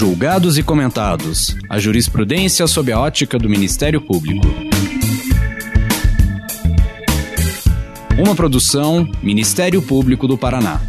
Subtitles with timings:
[0.00, 1.54] Julgados e comentados.
[1.68, 4.46] A jurisprudência sob a ótica do Ministério Público.
[8.18, 10.80] Uma produção Ministério Público do Paraná.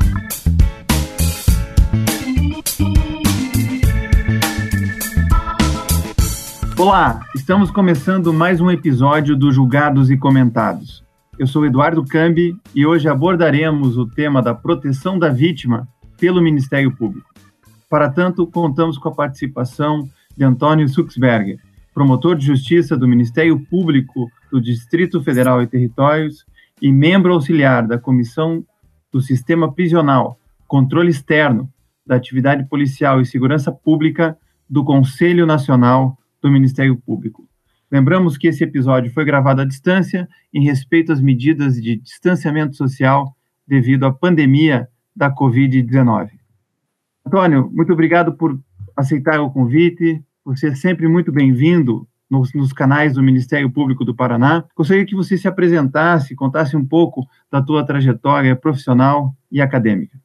[6.79, 11.03] Olá, estamos começando mais um episódio do Julgados e Comentados.
[11.37, 15.85] Eu sou Eduardo Cambi e hoje abordaremos o tema da proteção da vítima
[16.17, 17.30] pelo Ministério Público.
[17.91, 21.59] Para tanto, contamos com a participação de Antônio Suxberger,
[21.93, 26.45] promotor de justiça do Ministério Público do Distrito Federal e Territórios
[26.81, 28.63] e membro auxiliar da Comissão
[29.11, 31.69] do Sistema Prisional, Controle Externo
[32.07, 34.37] da Atividade Policial e Segurança Pública
[34.69, 37.45] do Conselho Nacional do Ministério Público.
[37.91, 43.35] Lembramos que esse episódio foi gravado à distância em respeito às medidas de distanciamento social
[43.67, 46.40] devido à pandemia da Covid-19.
[47.25, 48.59] Antônio, muito obrigado por
[48.95, 54.15] aceitar o convite, por ser sempre muito bem-vindo nos, nos, canais do Ministério Público do
[54.15, 54.63] Paraná.
[54.75, 60.17] Gostaria que você se apresentasse, contasse um pouco da tua trajetória profissional e acadêmica.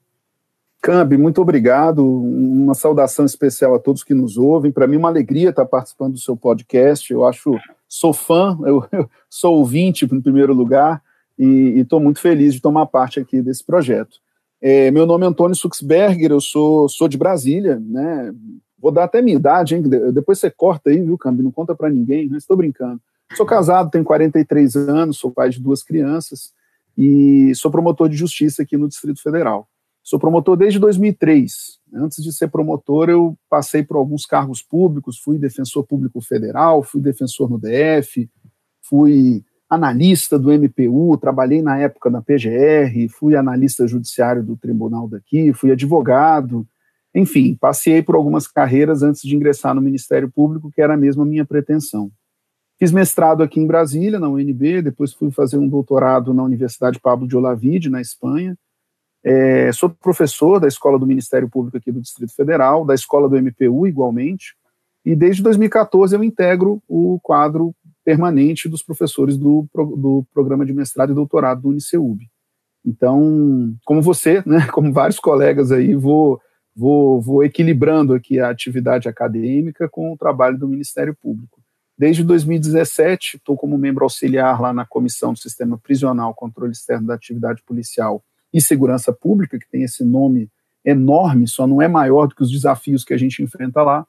[0.80, 2.06] Cambi, muito obrigado.
[2.06, 4.70] Uma saudação especial a todos que nos ouvem.
[4.70, 7.12] Para mim, uma alegria estar participando do seu podcast.
[7.12, 11.02] Eu acho, sou fã, eu, eu sou ouvinte, em primeiro lugar,
[11.36, 14.18] e estou muito feliz de tomar parte aqui desse projeto.
[14.60, 18.32] É, meu nome é Antônio Suxberger, eu sou, sou de Brasília, né?
[18.78, 19.82] Vou dar até minha idade, hein?
[20.12, 21.42] Depois você corta aí, viu, Cambi?
[21.42, 22.38] Não conta para ninguém, né?
[22.38, 23.00] Estou brincando.
[23.34, 26.52] Sou casado, tenho 43 anos, sou pai de duas crianças
[26.96, 29.68] e sou promotor de justiça aqui no Distrito Federal.
[30.02, 31.80] Sou promotor desde 2003.
[31.94, 37.00] Antes de ser promotor, eu passei por alguns cargos públicos, fui defensor público federal, fui
[37.00, 38.30] defensor no DF,
[38.80, 45.52] fui analista do MPU, trabalhei na época na PGR, fui analista judiciário do tribunal daqui,
[45.52, 46.66] fui advogado,
[47.14, 51.44] enfim, passei por algumas carreiras antes de ingressar no Ministério Público, que era a minha
[51.44, 52.10] pretensão.
[52.78, 57.26] Fiz mestrado aqui em Brasília, na UNB, depois fui fazer um doutorado na Universidade Pablo
[57.26, 58.56] de Olavide, na Espanha,
[59.28, 63.36] é, sou professor da Escola do Ministério Público aqui do Distrito Federal, da Escola do
[63.36, 64.54] MPU, igualmente,
[65.04, 67.74] e desde 2014 eu integro o quadro
[68.06, 72.20] permanente dos professores do, do programa de mestrado e doutorado do Uniceub.
[72.84, 76.40] Então, como você, né, como vários colegas aí, vou,
[76.74, 81.60] vou, vou equilibrando aqui a atividade acadêmica com o trabalho do Ministério Público.
[81.98, 87.14] Desde 2017, estou como membro auxiliar lá na Comissão do Sistema Prisional, Controle Externo da
[87.14, 88.22] Atividade Policial
[88.54, 90.48] e segurança pública, que tem esse nome
[90.84, 94.06] enorme, só não é maior do que os desafios que a gente enfrenta lá.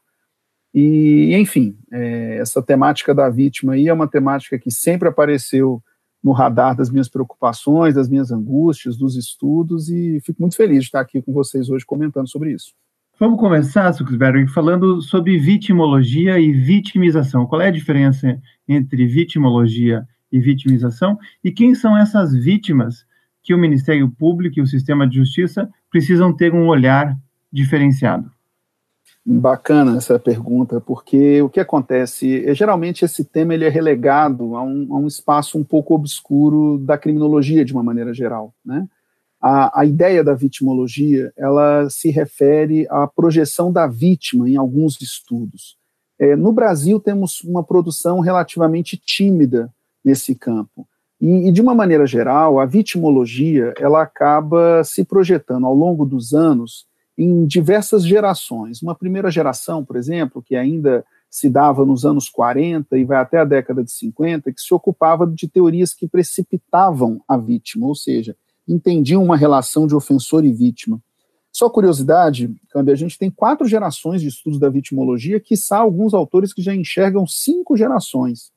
[0.80, 5.82] E, enfim, é, essa temática da vítima aí é uma temática que sempre apareceu
[6.24, 10.86] no radar das minhas preocupações, das minhas angústias, dos estudos, e fico muito feliz de
[10.86, 12.76] estar aqui com vocês hoje comentando sobre isso.
[13.20, 17.48] Vamos começar, Suxberg, falando sobre vitimologia e vitimização.
[17.48, 21.18] Qual é a diferença entre vitimologia e vitimização?
[21.44, 23.04] E quem são essas vítimas
[23.42, 27.18] que o Ministério Público e o sistema de justiça precisam ter um olhar
[27.52, 28.37] diferenciado?
[29.30, 34.64] Bacana essa pergunta, porque o que acontece é geralmente esse tema ele é relegado a
[34.64, 38.88] um, a um espaço um pouco obscuro da criminologia de uma maneira geral, né?
[39.42, 45.76] A, a, ideia da vitimologia ela se refere à projeção da vítima em alguns estudos.
[46.18, 49.70] É, no Brasil temos uma produção relativamente tímida
[50.06, 50.88] nesse campo.
[51.20, 56.34] E, e, de uma maneira geral, a vitimologia ela acaba se projetando ao longo dos
[56.34, 58.82] anos em diversas gerações.
[58.82, 63.40] Uma primeira geração, por exemplo, que ainda se dava nos anos 40 e vai até
[63.40, 68.36] a década de 50, que se ocupava de teorias que precipitavam a vítima, ou seja,
[68.68, 71.02] entendiam uma relação de ofensor e vítima.
[71.52, 76.14] Só curiosidade, Câmbio, a gente tem quatro gerações de estudos da vitimologia, que são alguns
[76.14, 78.52] autores que já enxergam cinco gerações.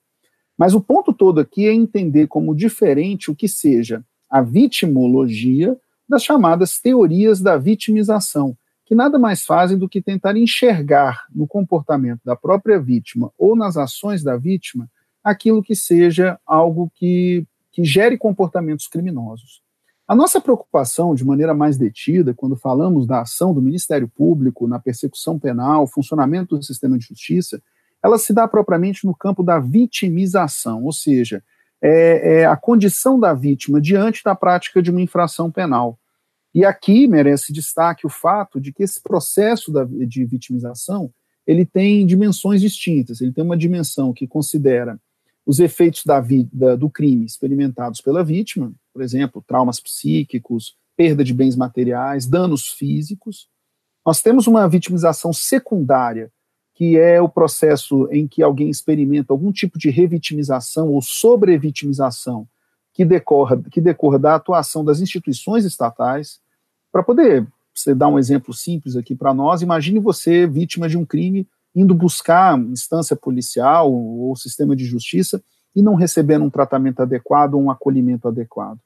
[0.57, 5.77] Mas o ponto todo aqui é entender como diferente o que seja a vitimologia
[6.11, 12.21] das chamadas teorias da vitimização, que nada mais fazem do que tentar enxergar no comportamento
[12.25, 14.91] da própria vítima ou nas ações da vítima
[15.23, 19.63] aquilo que seja algo que, que gere comportamentos criminosos.
[20.09, 24.81] A nossa preocupação, de maneira mais detida, quando falamos da ação do Ministério Público na
[24.81, 27.63] persecução penal, funcionamento do sistema de justiça,
[28.03, 31.41] ela se dá propriamente no campo da vitimização, ou seja,
[31.83, 35.99] é, é a condição da vítima diante da prática de uma infração penal.
[36.55, 41.13] E aqui merece destaque o fato de que esse processo da, de vitimização
[41.47, 43.21] ele tem dimensões distintas.
[43.21, 45.01] Ele tem uma dimensão que considera
[45.47, 51.33] os efeitos da vida do crime experimentados pela vítima, por exemplo, traumas psíquicos, perda de
[51.33, 53.49] bens materiais, danos físicos,
[54.05, 56.33] Nós temos uma vitimização secundária,
[56.81, 62.49] que é o processo em que alguém experimenta algum tipo de revitimização ou sobrevitimização
[62.95, 66.41] que decorra, que decorra da atuação das instituições estatais.
[66.91, 71.05] Para poder você dar um exemplo simples aqui para nós, imagine você vítima de um
[71.05, 71.47] crime
[71.77, 75.45] indo buscar instância policial ou sistema de justiça
[75.77, 78.79] e não recebendo um tratamento adequado ou um acolhimento adequado.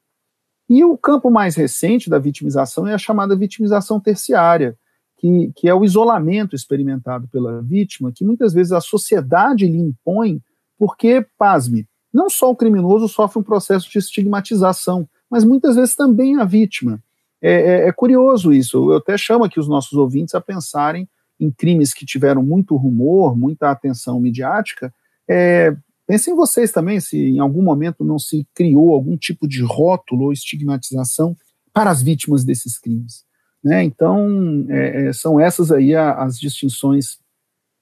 [0.69, 4.77] E o campo mais recente da vitimização é a chamada vitimização terciária,
[5.25, 10.43] que, que é o isolamento experimentado pela vítima, que muitas vezes a sociedade lhe impõe,
[10.79, 16.37] porque, pasme, não só o criminoso sofre um processo de estigmatização, mas muitas vezes também
[16.37, 17.03] a vítima.
[17.41, 21.09] É, é, é curioso isso, eu até chamo aqui os nossos ouvintes a pensarem
[21.41, 24.93] em crimes que tiveram muito rumor, muita atenção midiática,
[25.27, 25.75] é,
[26.07, 30.35] Pensem vocês também se em algum momento não se criou algum tipo de rótulo ou
[30.35, 31.35] estigmatização
[31.73, 33.25] para as vítimas desses crimes.
[33.65, 33.83] Né?
[33.83, 37.19] Então, é, é, são essas aí as distinções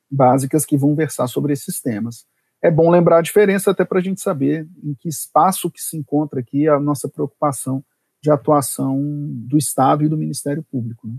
[0.08, 2.24] básicas que vão versar sobre esses temas.
[2.62, 5.96] É bom lembrar a diferença até para a gente saber em que espaço que se
[5.96, 7.84] encontra aqui a nossa preocupação
[8.22, 9.00] de atuação
[9.48, 11.08] do Estado e do Ministério Público.
[11.08, 11.14] Né?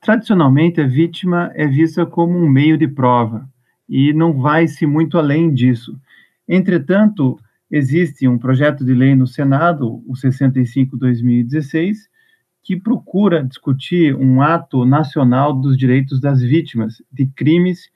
[0.00, 3.48] Tradicionalmente, a vítima é vista como um meio de prova
[3.88, 5.96] e não vai-se muito além disso.
[6.48, 7.38] Entretanto,
[7.70, 11.94] existe um projeto de lei no Senado, o 65-2016,
[12.62, 17.90] que procura discutir um ato nacional dos direitos das vítimas de crimes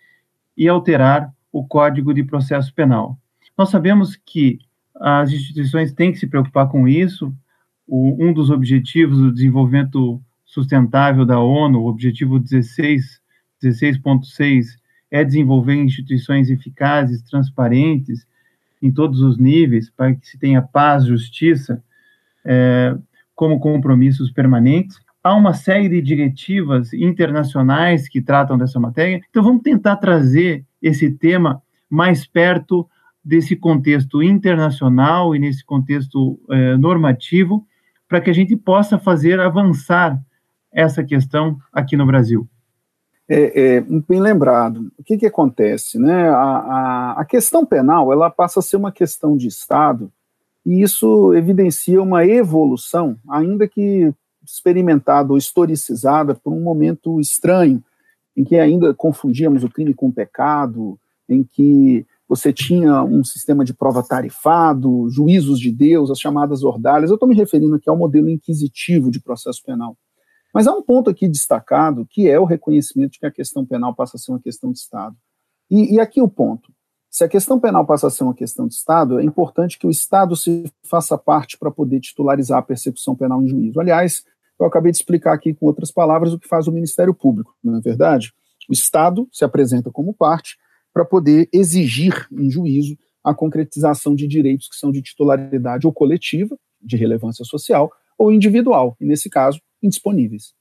[0.57, 3.19] e alterar o Código de Processo Penal.
[3.57, 4.59] Nós sabemos que
[4.97, 7.35] as instituições têm que se preocupar com isso.
[7.87, 13.21] O, um dos objetivos do desenvolvimento sustentável da ONU, o objetivo 16,
[13.63, 14.67] 16.6,
[15.11, 18.27] é desenvolver instituições eficazes, transparentes,
[18.83, 21.83] em todos os níveis, para que se tenha paz, justiça,
[22.45, 22.97] é,
[23.35, 24.99] como compromissos permanentes.
[25.23, 31.11] Há uma série de diretivas internacionais que tratam dessa matéria, então vamos tentar trazer esse
[31.11, 32.89] tema mais perto
[33.25, 37.67] desse contexto internacional e nesse contexto é, normativo,
[38.07, 40.21] para que a gente possa fazer avançar
[40.71, 42.47] essa questão aqui no Brasil.
[43.27, 44.93] É, é, bem lembrado.
[44.99, 45.99] O que, que acontece?
[45.99, 46.29] Né?
[46.29, 50.13] A, a, a, questão penal ela passa a ser uma questão de Estado,
[50.65, 54.13] e isso evidencia uma evolução, ainda que
[54.45, 57.83] experimentada ou historicizada por um momento estranho,
[58.37, 63.65] em que ainda confundíamos o crime com o pecado, em que você tinha um sistema
[63.65, 67.11] de prova tarifado, juízos de Deus, as chamadas ordalhas.
[67.11, 69.97] Eu estou me referindo aqui ao modelo inquisitivo de processo penal.
[70.53, 73.95] Mas há um ponto aqui destacado, que é o reconhecimento de que a questão penal
[73.95, 75.17] passa a ser uma questão de Estado.
[75.71, 76.73] E, e aqui o ponto.
[77.15, 79.91] Se a questão penal passa a ser uma questão de Estado, é importante que o
[79.91, 83.79] Estado se faça parte para poder titularizar a persecução penal em juízo.
[83.79, 84.25] Aliás,
[84.59, 87.77] eu acabei de explicar aqui com outras palavras o que faz o Ministério Público, não
[87.77, 88.33] é verdade?
[88.69, 90.57] O Estado se apresenta como parte
[90.93, 96.59] para poder exigir em juízo a concretização de direitos que são de titularidade ou coletiva,
[96.83, 100.53] de relevância social, ou individual, e nesse caso, indisponíveis.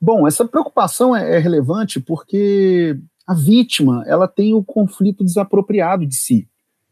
[0.00, 6.14] Bom, essa preocupação é, é relevante porque a vítima ela tem o conflito desapropriado de
[6.14, 6.48] si.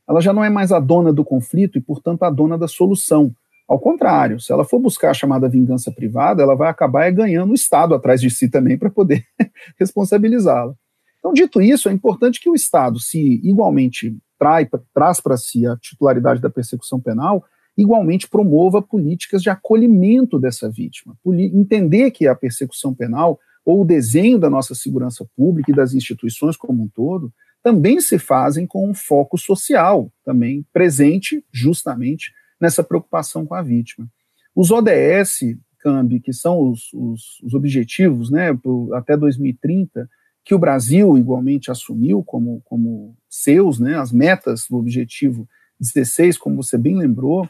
[0.09, 3.35] Ela já não é mais a dona do conflito e, portanto, a dona da solução.
[3.67, 7.55] Ao contrário, se ela for buscar a chamada vingança privada, ela vai acabar ganhando o
[7.55, 9.25] Estado atrás de si também para poder
[9.79, 10.75] responsabilizá-la.
[11.19, 15.77] Então, dito isso, é importante que o Estado, se igualmente trai, traz para si a
[15.77, 17.43] titularidade da persecução penal,
[17.79, 21.17] igualmente promova políticas de acolhimento dessa vítima.
[21.27, 26.57] Entender que a persecução penal ou o desenho da nossa segurança pública e das instituições
[26.57, 32.31] como um todo também se fazem com um foco social, também presente justamente
[32.61, 34.07] nessa preocupação com a vítima.
[34.55, 38.51] Os ODS, Cambi, que são os, os, os objetivos né,
[38.93, 40.09] até 2030,
[40.45, 45.49] que o Brasil igualmente assumiu como, como seus, né, as metas do objetivo
[45.81, 47.49] 16, como você bem lembrou,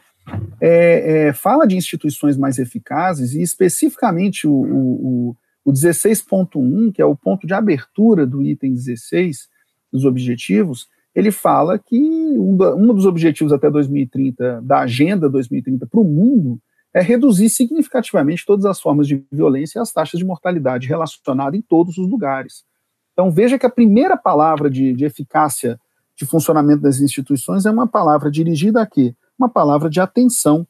[0.61, 7.05] é, é, fala de instituições mais eficazes e especificamente o, o, o 16.1, que é
[7.05, 9.49] o ponto de abertura do item 16
[9.91, 15.87] dos objetivos, ele fala que um, da, um dos objetivos até 2030 da agenda 2030
[15.87, 16.59] para o mundo
[16.93, 21.61] é reduzir significativamente todas as formas de violência e as taxas de mortalidade relacionadas em
[21.61, 22.63] todos os lugares.
[23.13, 25.79] Então veja que a primeira palavra de, de eficácia
[26.15, 29.15] de funcionamento das instituições é uma palavra dirigida a quê?
[29.37, 30.65] uma palavra de atenção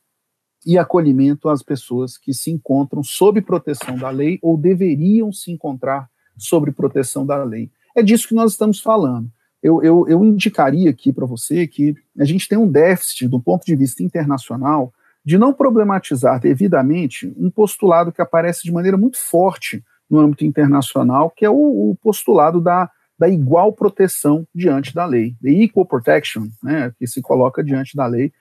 [0.66, 6.10] e acolhimento às pessoas que se encontram sob proteção da lei ou deveriam se encontrar
[6.38, 7.70] sob proteção da lei.
[7.96, 9.30] É disso que nós estamos falando.
[9.62, 13.66] Eu, eu, eu indicaria aqui para você que a gente tem um déficit, do ponto
[13.66, 14.94] de vista internacional,
[15.24, 21.32] de não problematizar devidamente um postulado que aparece de maneira muito forte no âmbito internacional,
[21.32, 21.56] que é o,
[21.92, 27.22] o postulado da, da igual proteção diante da lei, the equal protection, né, que se
[27.22, 28.32] coloca diante da lei,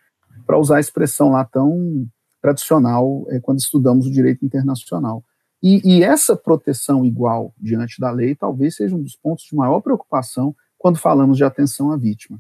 [0.47, 2.07] para usar a expressão lá tão
[2.45, 5.25] tradicional é, quando estudamos o direito internacional.
[5.63, 9.81] E, e, essa proteção igual diante da lei talvez seja um dos pontos de maior
[9.81, 12.39] preocupação quando falamos de atenção à vítima.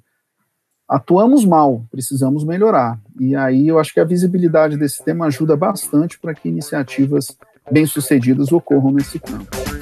[0.86, 3.00] Atuamos mal, precisamos melhorar.
[3.18, 7.34] E aí eu acho que a visibilidade desse tema ajuda bastante para que iniciativas
[7.72, 9.73] bem-sucedidas ocorram nesse campo.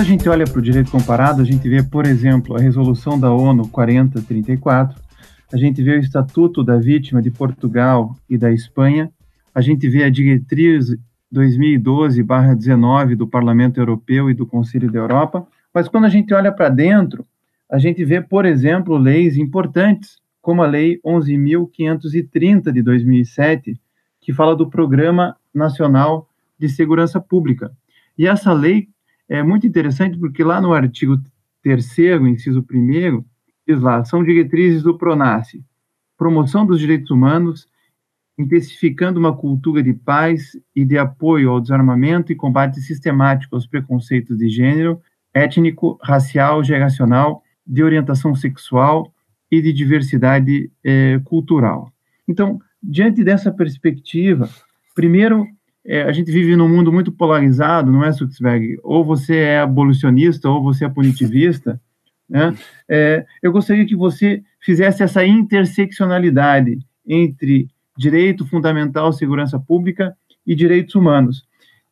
[0.00, 3.20] Quando a gente olha para o direito comparado, a gente vê, por exemplo, a resolução
[3.20, 4.98] da ONU 4034,
[5.52, 9.12] a gente vê o Estatuto da Vítima de Portugal e da Espanha,
[9.54, 10.96] a gente vê a diretriz
[11.30, 16.70] 2012/19 do Parlamento Europeu e do Conselho da Europa, mas quando a gente olha para
[16.70, 17.26] dentro,
[17.70, 23.78] a gente vê, por exemplo, leis importantes, como a Lei 11.530 de 2007,
[24.18, 26.26] que fala do Programa Nacional
[26.58, 27.70] de Segurança Pública.
[28.16, 28.88] E essa lei
[29.30, 31.16] é muito interessante porque lá no artigo
[31.62, 33.24] 3 inciso 1
[33.66, 35.64] diz lá, são diretrizes do PRONASSE,
[36.18, 37.68] promoção dos direitos humanos,
[38.36, 44.36] intensificando uma cultura de paz e de apoio ao desarmamento e combate sistemático aos preconceitos
[44.36, 45.00] de gênero,
[45.32, 49.12] étnico, racial, geracional, de orientação sexual
[49.48, 51.92] e de diversidade eh, cultural.
[52.26, 54.48] Então, diante dessa perspectiva,
[54.94, 55.46] primeiro,
[55.84, 58.78] é, a gente vive num mundo muito polarizado, não é, Sutzberg?
[58.82, 61.80] Ou você é abolicionista ou você é punitivista.
[62.32, 62.54] Né?
[62.88, 67.68] É, eu gostaria que você fizesse essa interseccionalidade entre
[67.98, 71.44] direito fundamental, segurança pública e direitos humanos.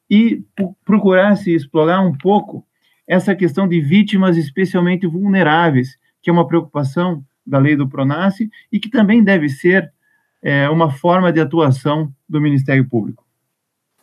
[0.09, 0.45] E
[0.85, 2.65] procurasse explorar um pouco
[3.05, 8.79] essa questão de vítimas especialmente vulneráveis, que é uma preocupação da lei do PRONASSE e
[8.79, 9.93] que também deve ser
[10.41, 13.28] é, uma forma de atuação do Ministério Público.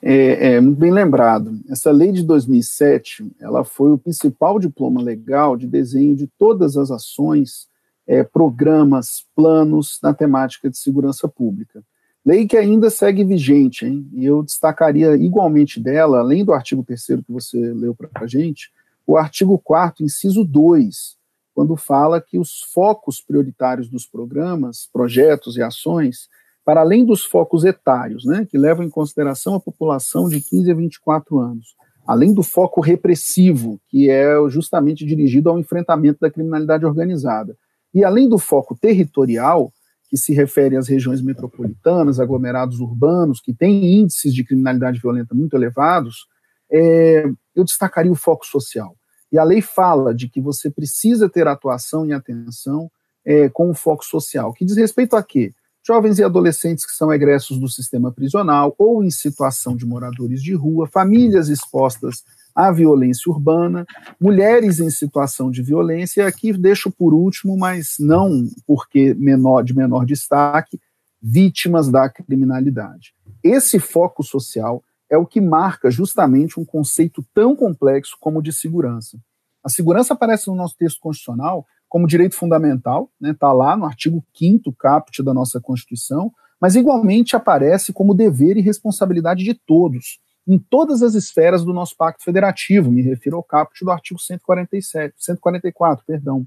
[0.08, 1.60] É, é, muito bem lembrado.
[1.68, 6.92] Essa lei de 2007, ela foi o principal diploma legal de desenho de todas as
[6.92, 7.68] ações,
[8.06, 11.84] é, programas, planos na temática de segurança pública.
[12.24, 14.08] Lei que ainda segue vigente, hein?
[14.14, 18.72] E eu destacaria igualmente dela, além do artigo 3 que você leu para a gente,
[19.08, 21.18] o artigo 4 inciso 2,
[21.56, 26.30] quando fala que os focos prioritários dos programas, projetos e ações,
[26.66, 30.76] para além dos focos etários, né, que levam em consideração a população de 15 a
[30.76, 31.76] 24 anos,
[32.08, 37.56] além do foco repressivo, que é justamente dirigido ao enfrentamento da criminalidade organizada,
[37.94, 39.72] e além do foco territorial,
[40.10, 45.56] que se refere às regiões metropolitanas, aglomerados urbanos, que têm índices de criminalidade violenta muito
[45.56, 46.28] elevados,
[46.72, 48.96] é, eu destacaria o foco social.
[49.32, 52.90] E a lei fala de que você precisa ter atuação e atenção
[53.26, 55.54] é, com o foco social, que diz respeito a quê?
[55.88, 60.56] Jovens e adolescentes que são egressos do sistema prisional ou em situação de moradores de
[60.56, 62.24] rua, famílias expostas
[62.56, 63.86] à violência urbana,
[64.20, 69.76] mulheres em situação de violência, e aqui deixo por último, mas não porque menor de
[69.76, 70.80] menor destaque,
[71.22, 73.14] vítimas da criminalidade.
[73.44, 78.52] Esse foco social é o que marca justamente um conceito tão complexo como o de
[78.52, 79.20] segurança.
[79.64, 81.64] A segurança aparece no nosso texto constitucional
[81.96, 86.76] como direito fundamental, está né, tá lá no artigo 5 caput da nossa Constituição, mas
[86.76, 92.22] igualmente aparece como dever e responsabilidade de todos, em todas as esferas do nosso pacto
[92.22, 96.46] federativo, me refiro ao caput do artigo 147, 144, perdão.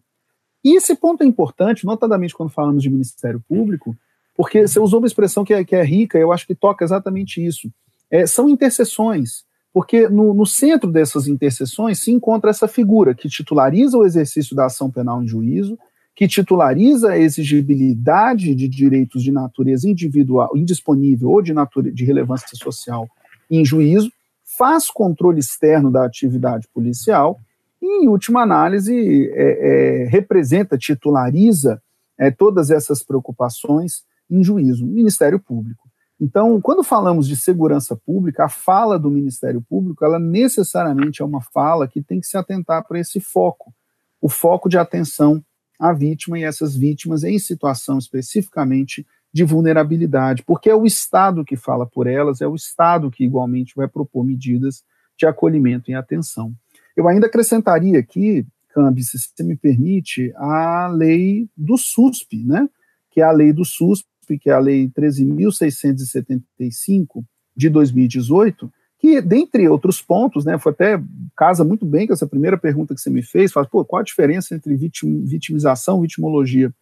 [0.63, 3.97] E esse ponto é importante, notadamente quando falamos de Ministério Público,
[4.37, 7.43] porque você usou uma expressão que é, que é rica, eu acho que toca exatamente
[7.43, 7.73] isso
[8.11, 9.45] é, são intercessões,
[9.79, 14.67] porque no, no, centro dessas intercessões se encontra essa figura que titulariza o exercício da
[14.67, 15.79] ação penal em juízo,
[16.17, 22.49] que titulariza a exigibilidade de direitos de natureza individual, indisponível ou de, natura, de relevância
[22.55, 23.09] social
[23.49, 24.11] em juízo,
[24.59, 27.39] faz controle externo da atividade policial
[27.81, 31.81] e, em última análise, é, é, representa, titulariza
[32.19, 35.88] é, todas essas preocupações em juízo, Ministério Público.
[36.21, 41.41] Então, quando falamos de segurança pública, a fala do Ministério Público, ela necessariamente é uma
[41.41, 43.73] fala que tem que se atentar para esse foco,
[44.21, 45.43] o foco de atenção
[45.79, 51.57] à vítima e essas vítimas em situação especificamente de vulnerabilidade, porque é o Estado que
[51.57, 54.83] fala por elas, é o Estado que igualmente vai propor medidas
[55.17, 56.53] de acolhimento e atenção.
[56.97, 62.69] Eu ainda acrescentaria aqui, Cambi, se você me permite, a lei do SUSP, né?
[63.11, 64.07] Que é a lei do SUSP
[64.37, 67.25] que é a Lei 13.675
[67.57, 68.69] de 2018,
[68.99, 71.01] que, dentre outros pontos, né, foi até
[71.37, 74.05] casa muito bem com essa primeira pergunta que você me fez, fala, pô, qual a
[74.05, 76.75] diferença entre vitim, vitimização e vitimologia?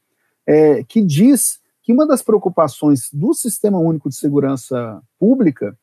[0.46, 5.76] é, que diz que uma das preocupações do Sistema Único de Segurança Pública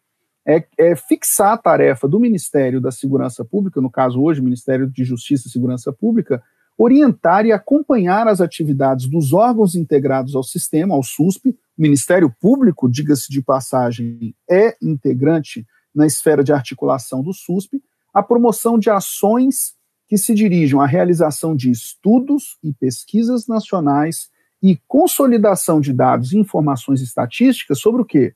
[0.45, 5.03] é, é, fixar a tarefa do Ministério da Segurança Pública, no caso hoje, Ministério de
[5.03, 6.43] Justiça e Segurança Pública,
[6.77, 11.49] orientar e acompanhar as atividades dos órgãos integrados ao sistema, ao SUSP.
[11.49, 17.81] O Ministério Público, diga-se de passagem, é integrante na esfera de articulação do SUSP,
[18.13, 19.75] a promoção de ações
[20.07, 24.29] que se dirijam à realização de estudos e pesquisas nacionais
[24.61, 28.33] e consolidação de dados e informações estatísticas sobre o quê?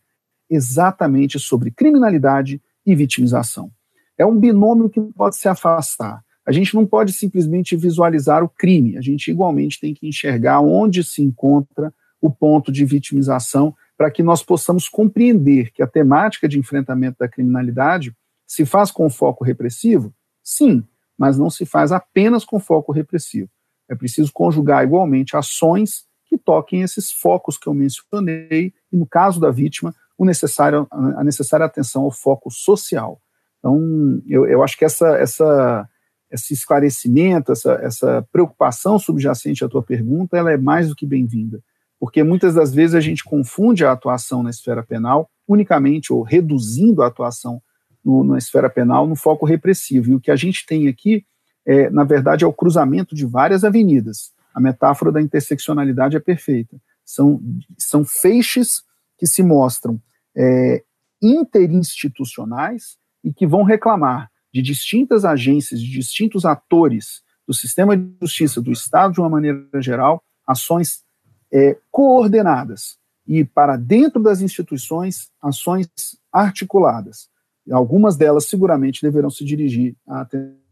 [0.50, 3.72] Exatamente sobre criminalidade e vitimização.
[4.18, 6.24] É um binômio que pode se afastar.
[6.48, 11.04] A gente não pode simplesmente visualizar o crime, a gente igualmente tem que enxergar onde
[11.04, 16.58] se encontra o ponto de vitimização para que nós possamos compreender que a temática de
[16.58, 20.14] enfrentamento da criminalidade se faz com foco repressivo?
[20.42, 20.84] Sim,
[21.18, 23.50] mas não se faz apenas com foco repressivo.
[23.90, 29.40] É preciso conjugar igualmente ações que toquem esses focos que eu mencionei, e no caso
[29.40, 33.22] da vítima, o necessário, a necessária atenção ao foco social.
[33.60, 35.88] Então, eu, eu acho que essa, essa,
[36.32, 41.62] esse esclarecimento, essa, essa preocupação subjacente à tua pergunta, ela é mais do que bem-vinda,
[42.00, 47.02] porque muitas das vezes a gente confunde a atuação na esfera penal unicamente, ou reduzindo
[47.02, 47.62] a atuação
[48.04, 50.12] no, na esfera penal no foco repressivo.
[50.12, 51.26] E o que a gente tem aqui,
[51.66, 54.34] é, na verdade, é o cruzamento de várias avenidas.
[54.54, 56.78] A metáfora da interseccionalidade é perfeita.
[57.06, 57.42] São,
[57.78, 58.84] são feixes
[59.18, 60.02] que se mostram
[60.36, 60.84] é,
[61.22, 68.62] interinstitucionais e que vão reclamar de distintas agências, de distintos atores do sistema de justiça,
[68.62, 71.04] do Estado de uma maneira geral, ações
[71.52, 75.90] é, coordenadas e, para dentro das instituições, ações
[76.32, 77.30] articuladas.
[77.72, 80.26] Algumas delas seguramente deverão se dirigir à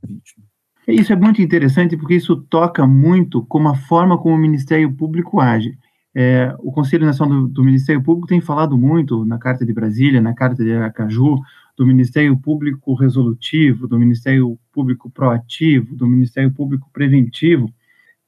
[0.07, 0.45] vítima.
[0.87, 5.39] Isso é muito interessante porque isso toca muito com a forma como o Ministério Público
[5.39, 5.77] age.
[6.13, 10.21] É, o Conselho Nacional do, do, Ministério Público tem falado muito na Carta de Brasília,
[10.21, 11.41] na Carta de Aracaju,
[11.77, 17.69] do Ministério Público Resolutivo, do Ministério Público Proativo, do Ministério Público Preventivo.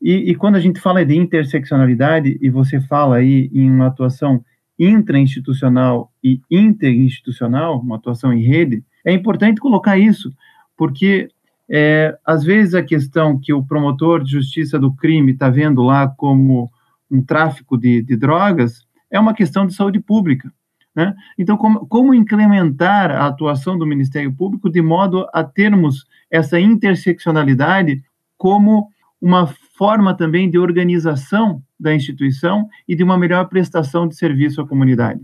[0.01, 4.43] E, e quando a gente fala de interseccionalidade, e você fala aí em uma atuação
[4.77, 10.31] intrainstitucional e interinstitucional, uma atuação em rede, é importante colocar isso,
[10.75, 11.29] porque
[11.69, 16.07] é, às vezes a questão que o promotor de justiça do crime está vendo lá
[16.07, 16.69] como
[17.09, 20.51] um tráfico de, de, drogas é uma questão de saúde pública.
[20.97, 21.13] Né?
[21.37, 28.03] Então, como, como incrementar a atuação do Ministério Público de modo a termos essa interseccionalidade
[28.35, 28.89] como
[29.21, 29.45] uma
[29.77, 35.21] forma também de organização da instituição e de uma melhor prestação de serviço à comunidade?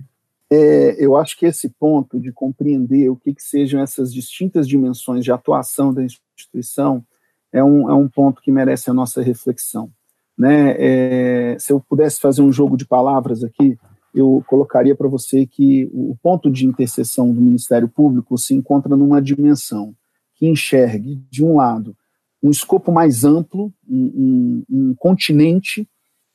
[0.47, 5.25] É, eu acho que esse ponto de compreender o que, que sejam essas distintas dimensões
[5.25, 7.03] de atuação da instituição
[7.51, 9.89] é um, é um ponto que merece a nossa reflexão.
[10.37, 10.75] Né?
[10.77, 13.75] É, se eu pudesse fazer um jogo de palavras aqui,
[14.13, 19.21] eu colocaria para você que o ponto de interseção do Ministério Público se encontra numa
[19.21, 19.95] dimensão
[20.35, 21.95] que enxergue, de um lado,
[22.41, 25.87] um escopo mais amplo, um, um, um continente,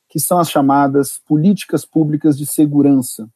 [0.09, 3.29] que são as chamadas políticas públicas de segurança,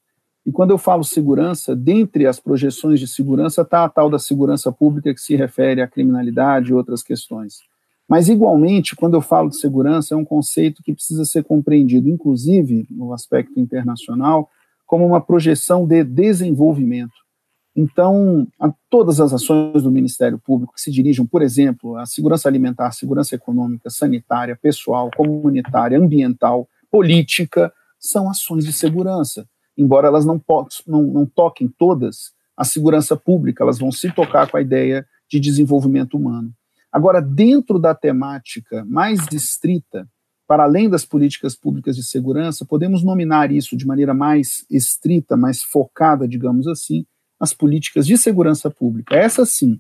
[0.45, 4.71] e quando eu falo segurança, dentre as projeções de segurança está a tal da segurança
[4.71, 7.59] pública que se refere à criminalidade e outras questões.
[8.07, 12.85] Mas, igualmente, quando eu falo de segurança, é um conceito que precisa ser compreendido, inclusive
[12.89, 14.49] no aspecto internacional,
[14.85, 17.13] como uma projeção de desenvolvimento.
[17.75, 18.47] Então,
[18.89, 23.35] todas as ações do Ministério Público que se dirigem, por exemplo, à segurança alimentar, segurança
[23.35, 30.41] econômica, sanitária, pessoal, comunitária, ambiental, política, são ações de segurança embora elas não,
[30.87, 35.39] não, não toquem todas a segurança pública, elas vão se tocar com a ideia de
[35.39, 36.53] desenvolvimento humano.
[36.93, 40.07] Agora, dentro da temática mais estrita,
[40.47, 45.63] para além das políticas públicas de segurança, podemos nominar isso de maneira mais estrita, mais
[45.63, 47.03] focada, digamos assim,
[47.39, 49.15] as políticas de segurança pública.
[49.15, 49.79] Essas sim,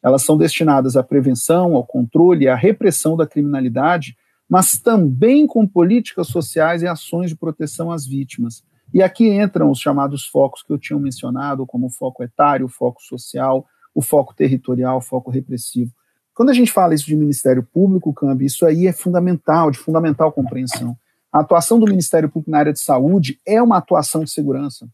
[0.00, 4.16] elas são destinadas à prevenção, ao controle, à repressão da criminalidade,
[4.48, 8.62] mas também com políticas sociais e ações de proteção às vítimas.
[8.94, 12.68] E aqui entram os chamados focos que eu tinha mencionado, como o foco etário, o
[12.68, 15.90] foco social, o foco territorial, o foco repressivo.
[16.34, 20.32] Quando a gente fala isso de Ministério Público, Cambi, isso aí é fundamental, de fundamental
[20.32, 20.96] compreensão.
[21.32, 24.88] A atuação do Ministério Público na área de saúde é uma atuação de segurança.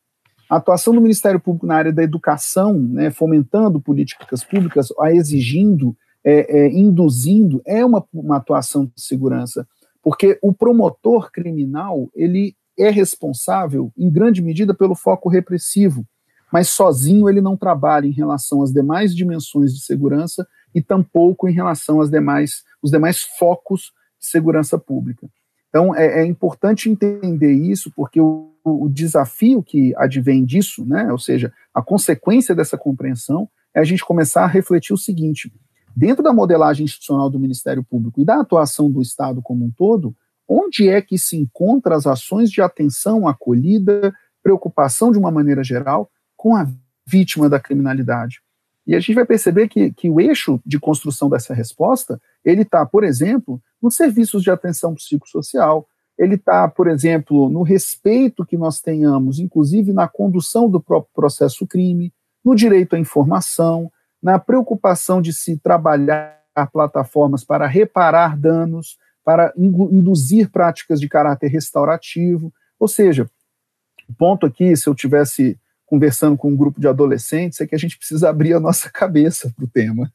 [0.49, 5.97] A atuação do Ministério Público na área da educação, né, fomentando políticas públicas, a exigindo,
[6.25, 9.67] é, é, induzindo, é uma, uma atuação de segurança.
[10.03, 16.05] Porque o promotor criminal, ele é responsável, em grande medida, pelo foco repressivo,
[16.53, 21.53] mas sozinho ele não trabalha em relação às demais dimensões de segurança e tampouco em
[21.53, 25.29] relação aos demais, os demais focos de segurança pública.
[25.69, 31.19] Então, é, é importante entender isso, porque o, o, desafio que advém disso, né, ou
[31.19, 35.53] seja, a consequência dessa compreensão, é a gente começar a refletir o seguinte:
[35.95, 40.17] dentro da modelagem institucional do Ministério Público e da atuação do Estado como um todo,
[40.49, 46.11] onde é que se encontra as ações de atenção, acolhida, preocupação de uma maneira geral
[46.35, 46.67] com a
[47.07, 48.41] vítima da criminalidade?
[48.89, 52.87] E a gente vai perceber que, que o eixo de construção dessa resposta, ele está,
[52.87, 55.87] por exemplo, nos serviços de atenção psicossocial,
[56.19, 61.67] ele está, por exemplo, no respeito que nós tenhamos, inclusive na condução do próprio processo
[61.67, 66.39] crime, no direito à informação, na preocupação de se trabalhar
[66.73, 72.51] plataformas para reparar danos, para induzir práticas de caráter restaurativo.
[72.81, 73.31] Ou seja,
[74.09, 77.79] o ponto aqui, se eu tivesse conversando com um grupo de adolescentes é que a
[77.79, 80.13] gente precisa abrir a nossa cabeça para o tema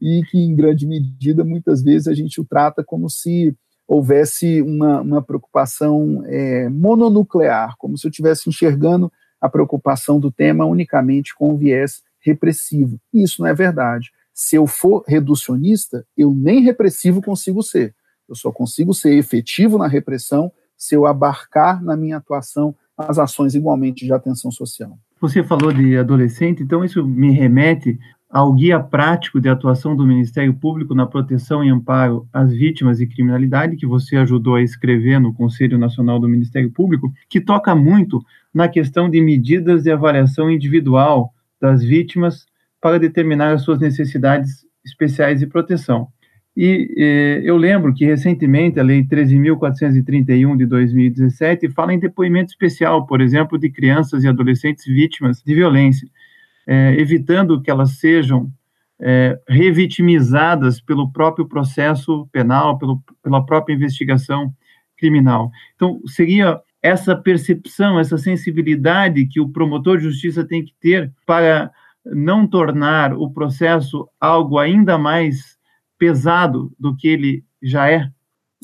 [0.00, 3.56] e que em grande medida muitas vezes a gente o trata como se
[3.88, 10.66] houvesse uma, uma preocupação é, mononuclear, como se eu estivesse enxergando a preocupação do tema
[10.66, 13.00] unicamente com o viés repressivo.
[13.12, 14.10] E isso não é verdade.
[14.34, 17.94] Se eu for reducionista, eu nem repressivo consigo ser.
[18.28, 23.54] Eu só consigo ser efetivo na repressão se eu abarcar na minha atuação as ações
[23.54, 24.98] igualmente de atenção social.
[25.20, 30.54] Você falou de adolescente, então isso me remete ao guia prático de atuação do Ministério
[30.54, 35.34] Público na proteção e amparo às vítimas de criminalidade, que você ajudou a escrever no
[35.34, 41.32] Conselho Nacional do Ministério Público, que toca muito na questão de medidas de avaliação individual
[41.60, 42.46] das vítimas
[42.80, 46.08] para determinar as suas necessidades especiais de proteção.
[46.54, 53.06] E eh, eu lembro que recentemente a Lei 13.431 de 2017 fala em depoimento especial,
[53.06, 56.06] por exemplo, de crianças e adolescentes vítimas de violência,
[56.66, 58.52] eh, evitando que elas sejam
[59.00, 64.52] eh, revitimizadas pelo próprio processo penal, pelo, pela própria investigação
[64.98, 65.50] criminal.
[65.74, 71.70] Então, seria essa percepção, essa sensibilidade que o promotor de justiça tem que ter para
[72.04, 75.56] não tornar o processo algo ainda mais
[76.02, 78.10] pesado do que ele já é?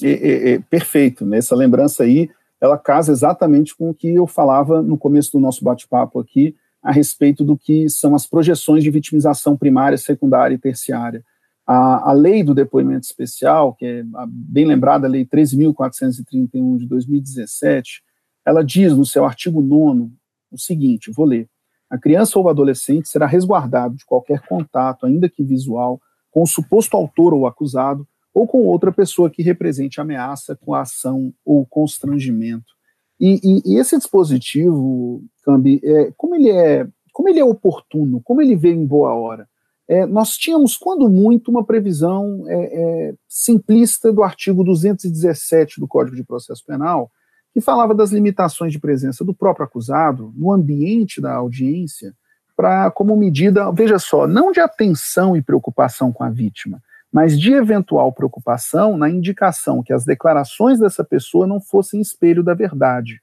[0.02, 1.24] É, é, é perfeito.
[1.24, 1.38] Né?
[1.52, 2.28] lembrança aí,
[2.60, 6.90] ela casa exatamente com o que eu falava no começo do nosso bate-papo aqui, a
[6.90, 11.24] respeito do que são as projeções de vitimização primária, secundária e terciária.
[11.64, 16.86] A, a lei do depoimento especial, que é a bem lembrada a Lei 13.431 de
[16.88, 18.02] 2017,
[18.44, 20.10] ela diz no seu artigo 9
[20.50, 21.48] o seguinte: vou ler.
[21.88, 26.00] A criança ou adolescente será resguardado de qualquer contato, ainda que visual,
[26.38, 31.66] com o suposto autor ou acusado, ou com outra pessoa que represente ameaça, coação ou
[31.66, 32.74] constrangimento.
[33.18, 38.40] E, e, e esse dispositivo, Cambi, é, como, ele é, como ele é oportuno, como
[38.40, 39.48] ele veio em boa hora?
[39.88, 46.14] É, nós tínhamos, quando muito, uma previsão é, é simplista do artigo 217 do Código
[46.14, 47.10] de Processo Penal,
[47.52, 52.14] que falava das limitações de presença do próprio acusado no ambiente da audiência,
[52.58, 57.52] para como medida, veja só, não de atenção e preocupação com a vítima, mas de
[57.52, 63.22] eventual preocupação na indicação que as declarações dessa pessoa não fossem espelho da verdade.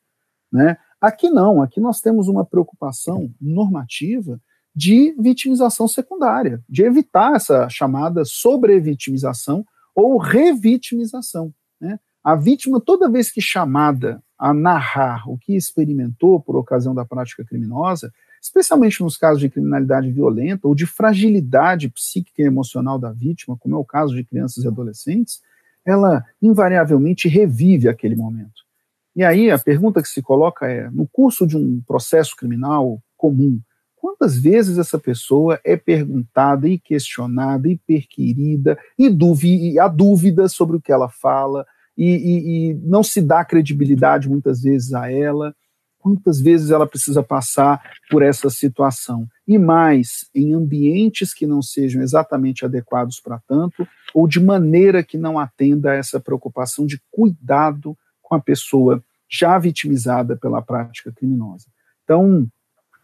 [0.49, 0.77] Né?
[1.01, 4.39] Aqui não, aqui nós temos uma preocupação normativa
[4.73, 11.53] de vitimização secundária, de evitar essa chamada sobrevitimização ou revitimização.
[11.81, 11.99] Né?
[12.23, 17.43] A vítima, toda vez que chamada a narrar o que experimentou por ocasião da prática
[17.43, 18.13] criminosa,
[18.45, 23.75] especialmente nos casos de criminalidade violenta ou de fragilidade psíquica e emocional da vítima, como
[23.75, 25.41] é o caso de crianças e adolescentes,
[25.83, 28.63] ela invariavelmente revive aquele momento.
[29.15, 33.59] E aí a pergunta que se coloca é: no curso de um processo criminal comum,
[33.95, 39.07] quantas vezes essa pessoa é perguntada e questionada e perquirida e,
[39.71, 41.65] e há dúvidas sobre o que ela fala
[41.97, 45.55] e, e, e não se dá credibilidade muitas vezes a ela?
[46.05, 49.27] Quantas vezes ela precisa passar por essa situação.
[49.47, 55.17] E mais, em ambientes que não sejam exatamente adequados para tanto, ou de maneira que
[55.17, 61.65] não atenda a essa preocupação de cuidado com a pessoa já vitimizada pela prática criminosa.
[62.03, 62.47] Então,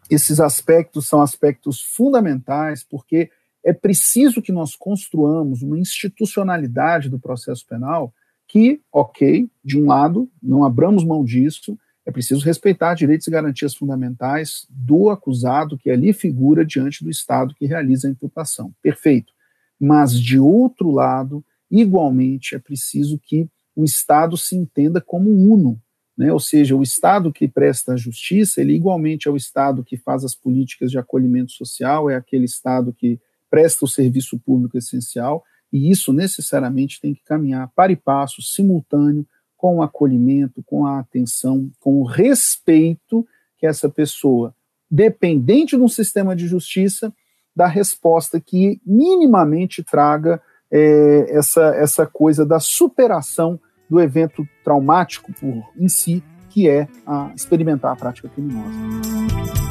[0.08, 3.32] esses aspectos são aspectos fundamentais, porque
[3.66, 8.14] é preciso que nós construamos uma institucionalidade do processo penal
[8.48, 11.76] que, ok, de um lado, não abramos mão disso,
[12.12, 17.56] é preciso respeitar direitos e garantias fundamentais do acusado que ali figura diante do Estado
[17.56, 18.74] que realiza a imputação.
[18.82, 19.32] Perfeito.
[19.80, 25.82] Mas, de outro lado, igualmente é preciso que o Estado se entenda como uno,
[26.17, 26.32] né?
[26.32, 30.26] ou seja, o Estado que presta a justiça, ele igualmente é o Estado que faz
[30.26, 33.19] as políticas de acolhimento social, é aquele Estado que
[33.50, 39.26] presta o serviço público essencial, e isso necessariamente tem que caminhar para e passo, simultâneo,
[39.62, 43.24] com o acolhimento, com a atenção, com o respeito
[43.60, 44.56] que essa pessoa,
[44.89, 47.13] dependente de um sistema de justiça,
[47.56, 55.63] dá resposta que minimamente traga é, essa, essa coisa da superação do evento traumático por
[55.78, 59.71] em si, que é a experimentar a prática criminosa.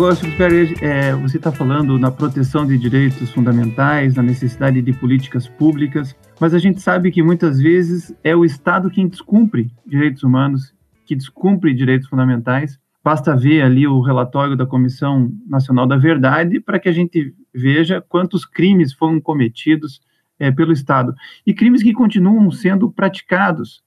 [0.00, 5.46] Agora, secretário, é, você está falando na proteção de direitos fundamentais, na necessidade de políticas
[5.46, 10.74] públicas, mas a gente sabe que muitas vezes é o Estado quem descumpre direitos humanos,
[11.04, 12.78] que descumpre direitos fundamentais.
[13.04, 18.00] Basta ver ali o relatório da Comissão Nacional da Verdade para que a gente veja
[18.00, 20.00] quantos crimes foram cometidos
[20.38, 21.14] é, pelo Estado.
[21.46, 23.82] E crimes que continuam sendo praticados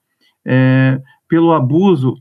[0.45, 2.13] é, pelo abuso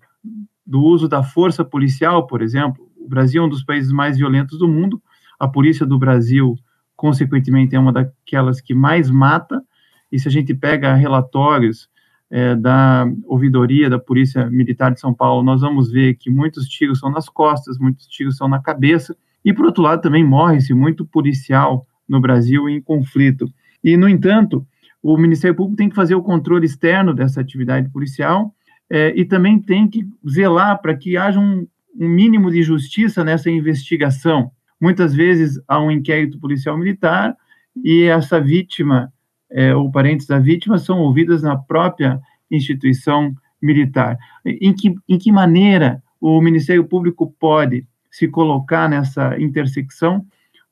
[0.67, 4.59] do uso da força policial, por exemplo, o Brasil é um dos países mais violentos
[4.59, 5.03] do mundo.
[5.39, 6.57] A polícia do Brasil,
[6.97, 9.63] consequentemente, é uma daquelas que mais mata.
[10.11, 11.89] E se a gente pega relatórios
[12.31, 16.99] é, da ouvidoria da Polícia Militar de São Paulo, nós vamos ver que muitos tiros
[16.99, 19.17] são nas costas, muitos tiros são na cabeça.
[19.45, 23.47] E, por outro lado, também morre-se muito policial no Brasil em conflito.
[23.83, 24.67] E, no entanto,
[25.03, 28.55] o Ministério Público tem que fazer o controle externo dessa atividade policial
[28.89, 31.67] é, e também tem que zelar para que haja um
[31.99, 34.51] um mínimo de justiça nessa investigação.
[34.81, 37.37] Muitas vezes há um inquérito policial militar
[37.85, 39.13] e essa vítima
[39.51, 44.19] é, ou parentes da vítima são ouvidas na própria instituição militar.
[44.45, 50.27] Em que, em que maneira o Ministério Público pode se colocar nessa intersecção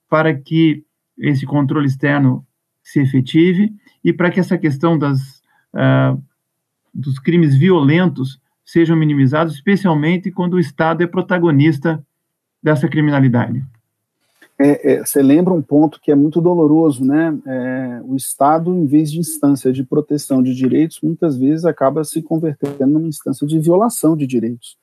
[0.08, 0.84] para que
[1.18, 2.46] esse controle externo
[2.82, 3.72] se efetive
[4.04, 5.40] e para que essa questão das,
[5.74, 6.20] uh,
[6.92, 12.04] dos crimes violentos sejam minimizados, especialmente quando o Estado é protagonista
[12.62, 13.64] dessa criminalidade.
[14.62, 17.34] É, é, você lembra um ponto que é muito doloroso, né?
[17.46, 22.20] É, o Estado, em vez de instância de proteção de direitos, muitas vezes acaba se
[22.20, 24.76] convertendo numa instância de violação de direitos,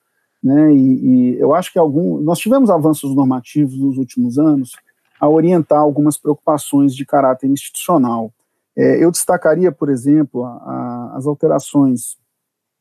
[0.43, 0.73] né?
[0.73, 4.71] E, e eu acho que algum, nós tivemos avanços normativos nos últimos anos
[5.19, 8.33] a orientar algumas preocupações de caráter institucional.
[8.75, 12.17] É, eu destacaria, por exemplo, a, a, as alterações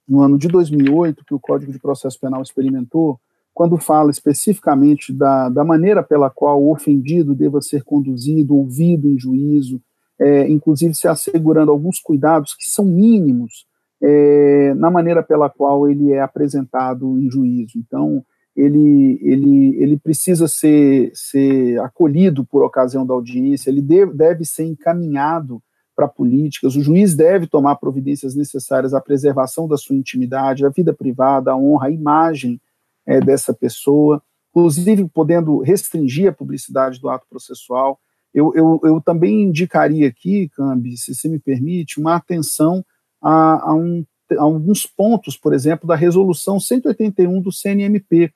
[0.09, 3.19] no ano de 2008, que o Código de Processo Penal experimentou,
[3.53, 9.19] quando fala especificamente da, da maneira pela qual o ofendido deva ser conduzido, ouvido em
[9.19, 9.81] juízo,
[10.19, 13.67] é, inclusive se assegurando alguns cuidados que são mínimos
[14.03, 17.79] é, na maneira pela qual ele é apresentado em juízo.
[17.79, 18.23] Então,
[18.55, 24.65] ele, ele, ele precisa ser, ser acolhido por ocasião da audiência, ele deve, deve ser
[24.65, 25.63] encaminhado
[25.97, 26.77] para políticas.
[26.77, 31.57] O juiz deve tomar providências necessárias à preservação da sua intimidade, da vida privada, a
[31.57, 32.61] honra, a imagem
[33.07, 37.99] é, dessa pessoa, inclusive podendo restringir a publicidade do ato processual.
[38.35, 42.85] Eu, eu, eu também indicaria aqui, Cambi, se você me permite, uma atenção
[43.23, 44.05] a, a, um,
[44.39, 48.31] a alguns pontos, por exemplo, da resolução 181 do CNMP,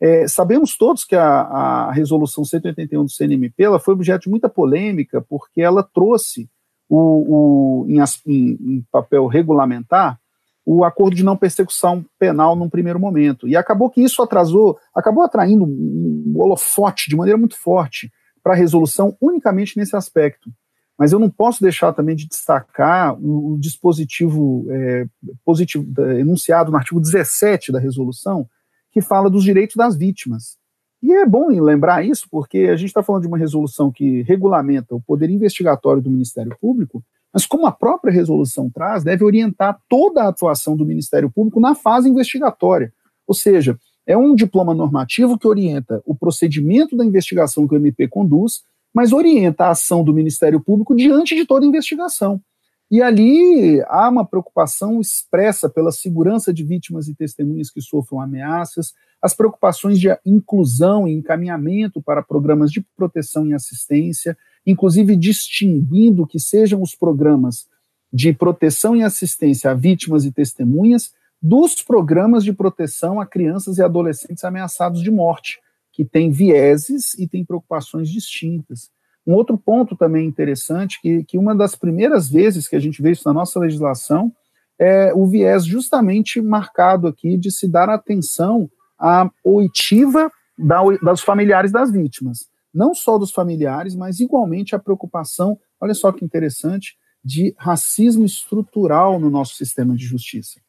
[0.00, 4.48] é, sabemos todos que a, a, resolução 181 do CNMP ela foi objeto de muita
[4.48, 6.50] polêmica, porque ela trouxe
[6.88, 10.18] o, o em, em, em, papel regulamentar
[10.64, 13.46] o acordo de não persecução penal num primeiro momento.
[13.46, 18.10] E acabou que isso atrasou, acabou atraindo um holofote de maneira muito forte
[18.42, 20.50] para a resolução unicamente nesse aspecto.
[20.98, 25.06] Mas eu não posso deixar também de destacar o, dispositivo é,
[25.44, 25.86] positivo,
[26.18, 28.48] enunciado no artigo 17 da resolução,
[28.90, 30.56] que fala dos direitos das vítimas.
[31.02, 34.94] E é bom lembrar isso, porque a gente está falando de uma resolução que regulamenta
[34.94, 40.22] o poder investigatório do Ministério Público, mas como a própria resolução traz, deve orientar toda
[40.22, 42.92] a atuação do Ministério Público na fase investigatória.
[43.26, 48.08] Ou seja, é um diploma normativo que orienta o procedimento da investigação que o MP
[48.08, 48.62] conduz,
[48.94, 52.40] mas orienta a ação do Ministério Público diante de toda investigação.
[52.90, 58.94] E ali há uma preocupação expressa pela segurança de vítimas e testemunhas que sofram ameaças,
[59.20, 66.38] as preocupações de inclusão e encaminhamento para programas de proteção e assistência, inclusive distinguindo que
[66.38, 67.66] sejam os programas
[68.12, 73.82] de proteção e assistência a vítimas e testemunhas dos programas de proteção a crianças e
[73.82, 75.60] adolescentes ameaçados de morte,
[75.92, 78.90] que têm vieses e têm preocupações distintas.
[79.26, 83.10] Um outro ponto também interessante, que, que uma das primeiras vezes que a gente vê
[83.10, 84.32] isso na nossa legislação,
[84.78, 91.72] é o viés justamente marcado aqui de se dar atenção à oitiva da, das familiares
[91.72, 92.46] das vítimas.
[92.72, 99.18] Não só dos familiares, mas igualmente a preocupação, olha só que interessante, de racismo estrutural
[99.18, 100.60] no nosso sistema de justiça.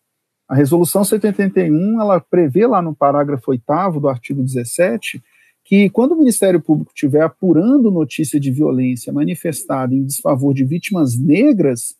[0.48, 5.22] A resolução 181, ela prevê lá no parágrafo 8 do artigo 17
[5.68, 11.20] que quando o Ministério Público estiver apurando notícia de violência manifestada em desfavor de vítimas
[11.20, 11.94] negras,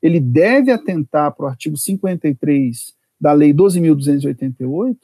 [0.00, 4.96] ele deve atentar para o artigo 53 da Lei 12.288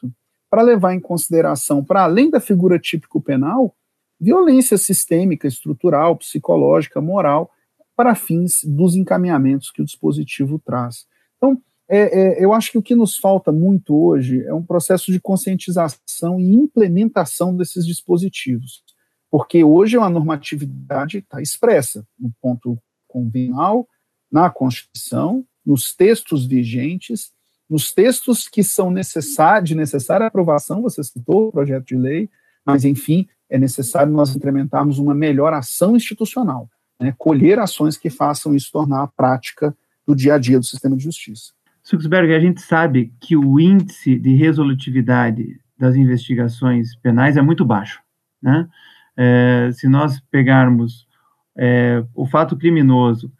[0.49, 3.77] para levar em consideração, para além da figura típico penal,
[4.19, 7.51] violência sistêmica, estrutural, psicológica, moral,
[7.95, 11.07] para fins dos encaminhamentos que o dispositivo traz.
[11.37, 15.11] Então, é, é, eu acho que o que nos falta muito hoje é um processo
[15.11, 18.83] de conscientização e implementação desses dispositivos,
[19.31, 23.89] porque hoje a normatividade está expressa no ponto convencional,
[24.31, 27.33] na Constituição, nos textos vigentes,
[27.69, 32.29] nos textos que são necessários, de necessária aprovação, você citou o projeto de lei,
[32.65, 36.69] mas, enfim, é necessário nós implementarmos uma melhor ação institucional,
[37.01, 39.75] né, colher ações que façam isso tornar a prática
[40.07, 41.53] do dia a dia do sistema de justiça.
[41.89, 48.03] Suxberg, a gente sabe que o índice de resolutividade das investigações penais é muito baixo.
[48.43, 48.69] Né?
[49.17, 51.09] É, se nós pegarmos
[51.57, 53.33] é, o fato criminoso,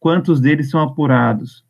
[0.00, 1.64] quantos deles são apurados,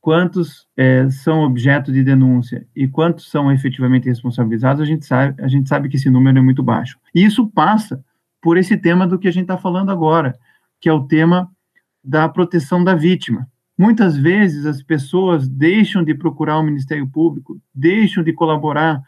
[0.00, 5.48] quantos é, são objeto de denúncia e quantos são efetivamente responsabilizados, a gente, sabe, a
[5.48, 6.96] gente sabe que esse número é muito baixo.
[7.12, 8.04] E isso passa
[8.40, 10.38] por esse tema do que a gente está falando agora,
[10.80, 11.50] que é o tema
[12.04, 13.48] da proteção da vítima.
[13.78, 19.02] Muitas vezes as pessoas deixam de procurar o Ministério Público, deixam de colaborar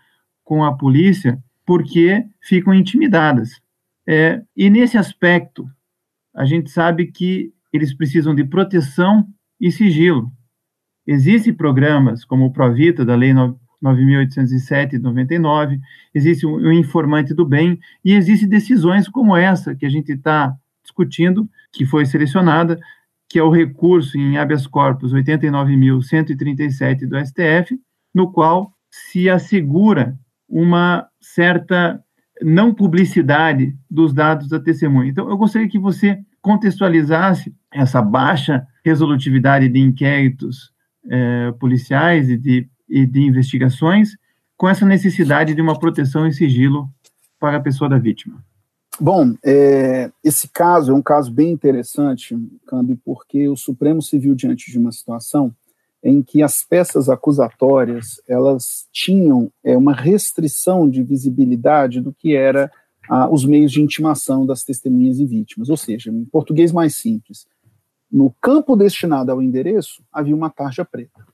[0.44, 3.50] com a polícia porque ficam intimidadas.
[4.06, 5.68] É, e nesse aspecto,
[6.34, 9.26] a gente sabe que eles precisam de proteção
[9.60, 10.30] e sigilo.
[11.06, 13.32] Existem programas como o Provita, da Lei
[13.82, 15.78] 9.807 de 99,
[16.14, 21.48] existe o Informante do Bem, e existem decisões como essa que a gente está discutindo,
[21.72, 22.78] que foi selecionada,
[23.28, 27.78] que é o recurso em habeas corpus 89.137 do STF,
[28.14, 32.02] no qual se assegura uma certa
[32.40, 35.10] não publicidade dos dados da testemunha.
[35.10, 40.72] Então, eu gostaria que você contextualizasse essa baixa resolutividade de inquéritos
[41.10, 44.16] eh, policiais e de, e de investigações
[44.56, 46.88] com essa necessidade de uma proteção e sigilo
[47.38, 48.42] para a pessoa da vítima.
[49.00, 54.34] Bom, é, esse caso é um caso bem interessante, Cambi, porque o Supremo se viu
[54.34, 55.54] diante de uma situação
[56.02, 62.70] em que as peças acusatórias elas tinham é, uma restrição de visibilidade do que era
[63.08, 67.46] ah, os meios de intimação das testemunhas e vítimas, ou seja, em português mais simples,
[68.10, 71.24] no campo destinado ao endereço havia uma tarja preta,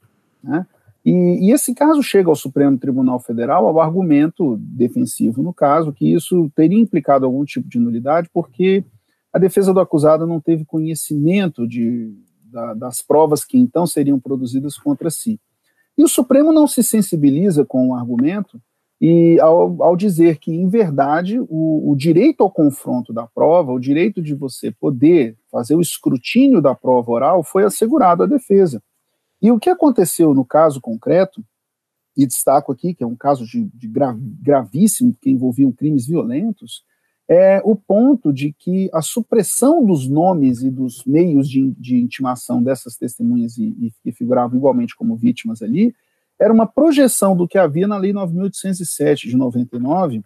[0.42, 0.66] né?
[1.04, 1.10] E,
[1.48, 6.50] e, esse caso chega ao Supremo Tribunal Federal ao argumento defensivo, no caso, que isso
[6.54, 8.82] teria implicado algum tipo de nulidade, porque
[9.30, 12.14] a defesa do acusado não teve conhecimento de,
[12.44, 15.38] da, das provas que então seriam produzidas contra si.
[15.98, 18.60] E o Supremo não se sensibiliza com o argumento
[19.00, 23.78] e ao, ao dizer que, em verdade, o, o direito ao confronto da prova, o
[23.78, 28.82] direito de você poder fazer o escrutínio da prova oral foi assegurado à defesa.
[29.44, 31.44] E o que aconteceu no caso concreto,
[32.16, 33.86] e destaco aqui que é um caso de, de
[34.40, 36.82] gravíssimo, que envolviam crimes violentos,
[37.28, 42.62] é o ponto de que a supressão dos nomes e dos meios de, de intimação
[42.62, 45.94] dessas testemunhas e, que figuravam igualmente como vítimas ali,
[46.40, 50.22] era uma projeção do que havia na Lei 9.807 de 99,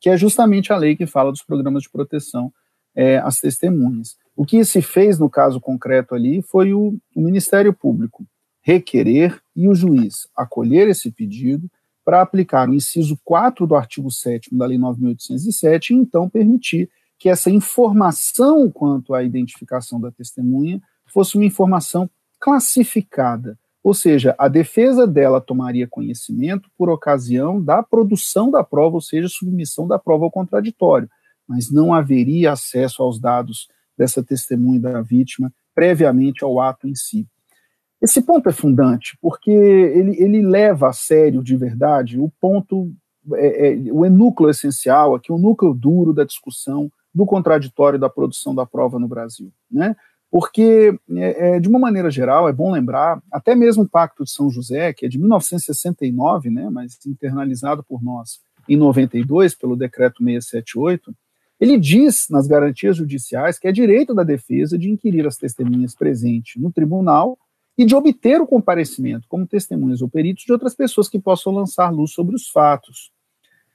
[0.00, 2.50] que é justamente a lei que fala dos programas de proteção
[2.94, 4.16] é, às testemunhas.
[4.40, 8.26] O que se fez no caso concreto ali foi o, o Ministério Público
[8.62, 11.70] requerer e o juiz acolher esse pedido
[12.02, 17.28] para aplicar o inciso 4 do artigo 7 da Lei 9.807 e então permitir que
[17.28, 25.06] essa informação quanto à identificação da testemunha fosse uma informação classificada, ou seja, a defesa
[25.06, 30.30] dela tomaria conhecimento por ocasião da produção da prova, ou seja, submissão da prova ao
[30.30, 31.10] contraditório,
[31.46, 33.68] mas não haveria acesso aos dados
[34.00, 37.28] dessa testemunha da vítima previamente ao ato em si.
[38.00, 42.90] Esse ponto é fundante, porque ele, ele leva a sério, de verdade, o ponto,
[43.34, 48.54] é, é, o núcleo essencial aqui, o núcleo duro da discussão do contraditório da produção
[48.54, 49.52] da prova no Brasil.
[49.70, 49.94] Né?
[50.30, 54.30] Porque, é, é de uma maneira geral, é bom lembrar, até mesmo o Pacto de
[54.30, 60.24] São José, que é de 1969, né, mas internalizado por nós em 92, pelo Decreto
[60.24, 61.14] 678,
[61.60, 66.60] ele diz nas garantias judiciais que é direito da defesa de inquirir as testemunhas presentes
[66.60, 67.38] no tribunal
[67.76, 71.90] e de obter o comparecimento como testemunhas ou peritos de outras pessoas que possam lançar
[71.90, 73.10] luz sobre os fatos.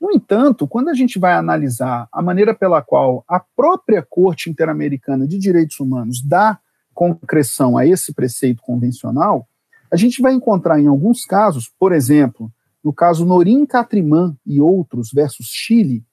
[0.02, 5.28] No entanto, quando a gente vai analisar a maneira pela qual a própria Corte Interamericana
[5.28, 6.60] de Direitos Humanos dá
[6.94, 9.48] concreção a esse preceito convencional,
[9.92, 12.52] a gente vai encontrar em alguns casos, por exemplo,
[12.84, 16.04] no caso Norim Catrimã e outros versus Chile,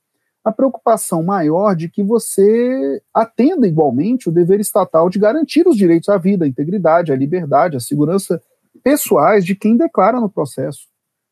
[0.45, 6.09] a preocupação maior de que você atenda igualmente o dever estatal de garantir os direitos
[6.09, 8.43] à vida, à integridade, à liberdade, à segurança
[8.83, 10.89] pessoais de quem declara no processo.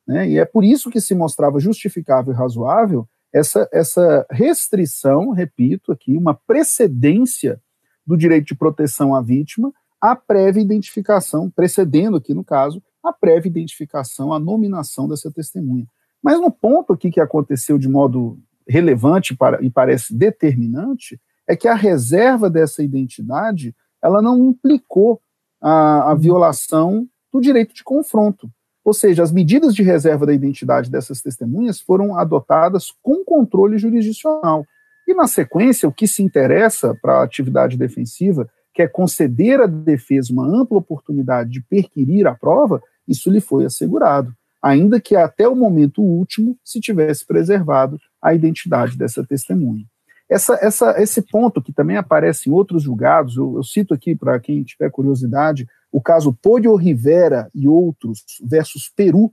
[0.06, 0.28] Né?
[0.30, 6.16] E é por isso que se mostrava justificável e razoável essa, essa restrição, repito aqui,
[6.16, 7.61] uma precedência
[8.06, 13.50] do direito de proteção à vítima à prévia identificação, precedendo aqui no caso, a prévia
[13.50, 15.86] identificação, a nominação dessa testemunha.
[16.22, 18.38] Mas no ponto aqui que aconteceu de modo
[18.68, 25.20] relevante para, e parece determinante, é que a reserva dessa identidade ela não implicou
[25.61, 28.50] a, a violação do direito de confronto.
[28.84, 34.64] Ou seja, as medidas de reserva da identidade dessas testemunhas foram adotadas com controle jurisdicional.
[35.06, 39.66] E, na sequência, o que se interessa para a atividade defensiva, que é conceder à
[39.66, 44.32] defesa uma ampla oportunidade de perquirir a prova, isso lhe foi assegurado,
[44.62, 49.84] ainda que até o momento último se tivesse preservado a identidade dessa testemunha.
[50.28, 54.38] Essa, essa, esse ponto, que também aparece em outros julgados, eu, eu cito aqui para
[54.38, 59.32] quem tiver curiosidade, o caso Podio Rivera e outros versus Peru,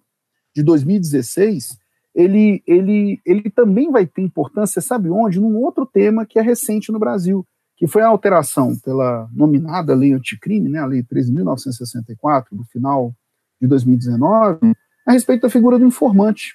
[0.56, 1.78] de 2016,
[2.16, 5.40] ele, ele, ele também vai ter importância, sabe onde?
[5.40, 10.14] Num outro tema que é recente no Brasil, que foi a alteração pela nominada lei
[10.14, 13.14] anticrime, né, a lei 13.964, do final
[13.62, 14.74] de 2019,
[15.08, 16.54] a respeito da figura do informante,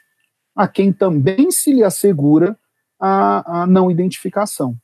[0.54, 2.56] a quem também se lhe assegura
[3.00, 4.76] a, a não identificação.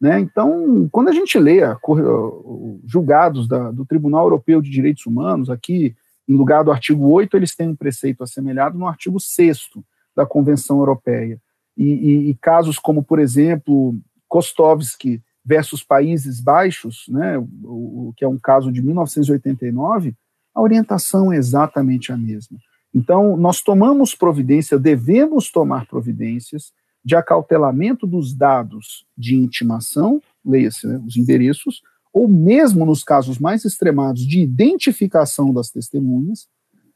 [0.00, 0.20] Né?
[0.20, 5.96] Então, quando a gente lê os julgados da, do Tribunal Europeu de Direitos Humanos, aqui,
[6.28, 9.70] em lugar do artigo 8, eles têm um preceito assemelhado no artigo 6
[10.14, 11.40] da Convenção Europeia.
[11.76, 13.98] E, e, e, casos como, por exemplo,
[14.28, 20.14] Kostovski versus Países Baixos, né, o, o, que é um caso de 1989,
[20.54, 22.58] a orientação é exatamente a mesma.
[22.96, 26.72] Então, nós tomamos providência, devemos tomar providências
[27.04, 33.66] de acautelamento dos dados de intimação, leia-se, né, os endereços, ou mesmo nos casos mais
[33.66, 36.48] extremados de identificação das testemunhas,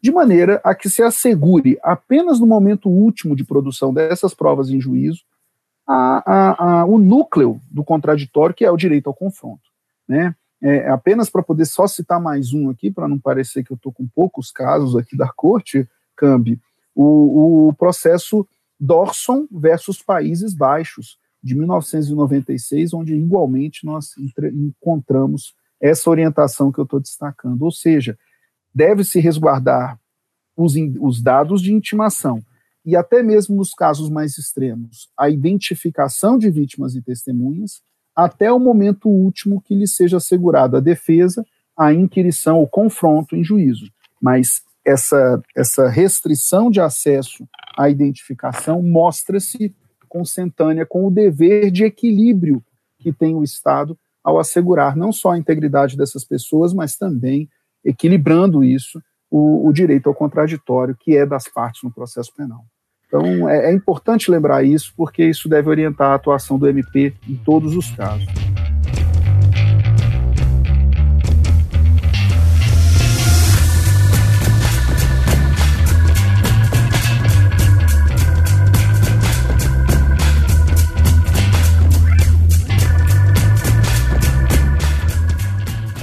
[0.02, 4.80] de maneira a que se assegure apenas no momento último de produção dessas provas em
[4.80, 5.20] juízo
[5.86, 9.68] a, a, a, o núcleo do contraditório, que é o direito ao confronto.
[10.08, 10.34] Né?
[10.62, 13.92] É, apenas para poder só citar mais um aqui, para não parecer que eu estou
[13.92, 16.60] com poucos casos aqui da corte, Cambi,
[16.94, 18.46] o, o processo
[18.78, 24.14] Dorson versus Países Baixos, de 1996, onde igualmente nós
[24.52, 27.62] encontramos essa orientação que eu estou destacando.
[27.62, 28.18] Ou seja,
[28.74, 29.98] deve-se resguardar
[30.54, 32.42] os, os dados de intimação
[32.84, 37.82] e até mesmo nos casos mais extremos, a identificação de vítimas e testemunhas,
[38.14, 41.44] até o momento último que lhe seja assegurada a defesa,
[41.76, 43.90] a inquirição, o confronto em juízo.
[44.20, 49.74] Mas essa, essa restrição de acesso à identificação mostra-se
[50.08, 52.62] consentânea com o dever de equilíbrio
[52.98, 57.48] que tem o Estado ao assegurar não só a integridade dessas pessoas, mas também
[57.84, 59.00] equilibrando isso
[59.30, 62.64] o, o direito ao contraditório que é das partes no processo penal.
[63.10, 67.34] Então é, é importante lembrar isso porque isso deve orientar a atuação do MP em
[67.34, 68.24] todos os casos.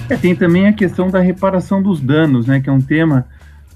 [0.09, 3.25] É, tem também a questão da reparação dos danos, né, que é um tema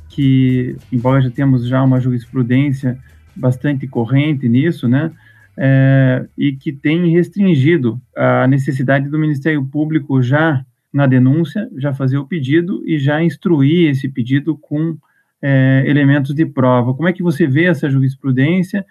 [0.10, 3.00] que, embora já temos já uma jurisprudência
[3.42, 5.12] bastante corrente nisso, né,
[5.58, 10.64] é, e que tem restringido a necessidade do Ministério Público já
[10.94, 14.98] na denúncia, já fazer o pedido e já instruir esse pedido com
[15.42, 16.94] é, elementos de prova.
[16.94, 18.86] Como é que você vê essa jurisprudência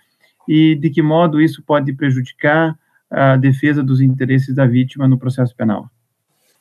[0.49, 2.77] e de que modo isso pode prejudicar
[3.11, 5.91] a defesa dos interesses da vítima no processo penal?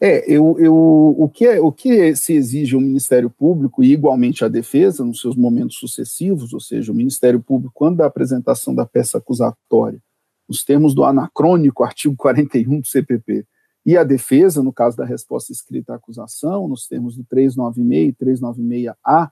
[0.02, 4.46] É, eu, eu, o, que é, o que se exige ao Ministério Público e igualmente
[4.46, 8.86] à defesa nos seus momentos sucessivos, ou seja, o Ministério Público, quando da apresentação da
[8.86, 10.02] peça acusatória,
[10.48, 13.46] nos termos do anacrônico artigo 41 do CPP,
[13.86, 18.26] e a defesa, no caso da resposta escrita à acusação, nos termos do 396 e
[18.26, 19.30] 396A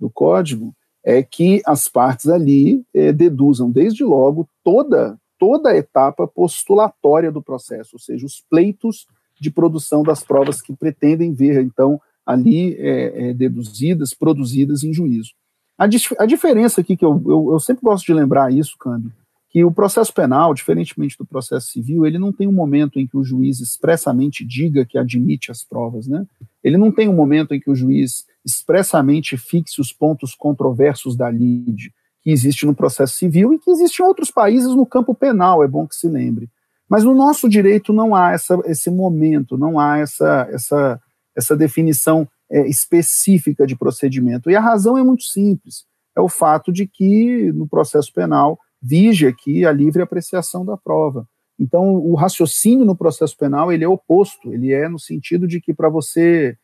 [0.00, 6.26] do Código, é que as partes ali é, deduzam desde logo toda, toda a etapa
[6.26, 9.06] postulatória do processo, ou seja, os pleitos
[9.40, 15.30] de produção das provas que pretendem ver, então, ali é, é, deduzidas, produzidas em juízo.
[15.78, 19.12] A, a diferença aqui, que eu, eu, eu, sempre gosto de lembrar isso, Câmbio,
[19.48, 23.16] que o processo penal, diferentemente do processo civil, ele não tem um momento em que
[23.16, 26.26] o juiz expressamente diga que admite as provas, né?
[26.64, 31.30] Ele não tem um momento em que o juiz expressamente fixe os pontos controversos da
[31.30, 35.62] lide, que existe no processo civil e que existe em outros países no campo penal,
[35.62, 36.50] é bom que se lembre.
[36.88, 41.00] Mas no nosso direito não há essa, esse momento, não há essa, essa,
[41.36, 44.50] essa definição é, específica de procedimento.
[44.50, 45.84] E a razão é muito simples:
[46.16, 51.28] é o fato de que no processo penal vige aqui a livre apreciação da prova.
[51.58, 55.72] Então, o raciocínio no processo penal ele é oposto, ele é no sentido de que
[55.72, 56.56] para você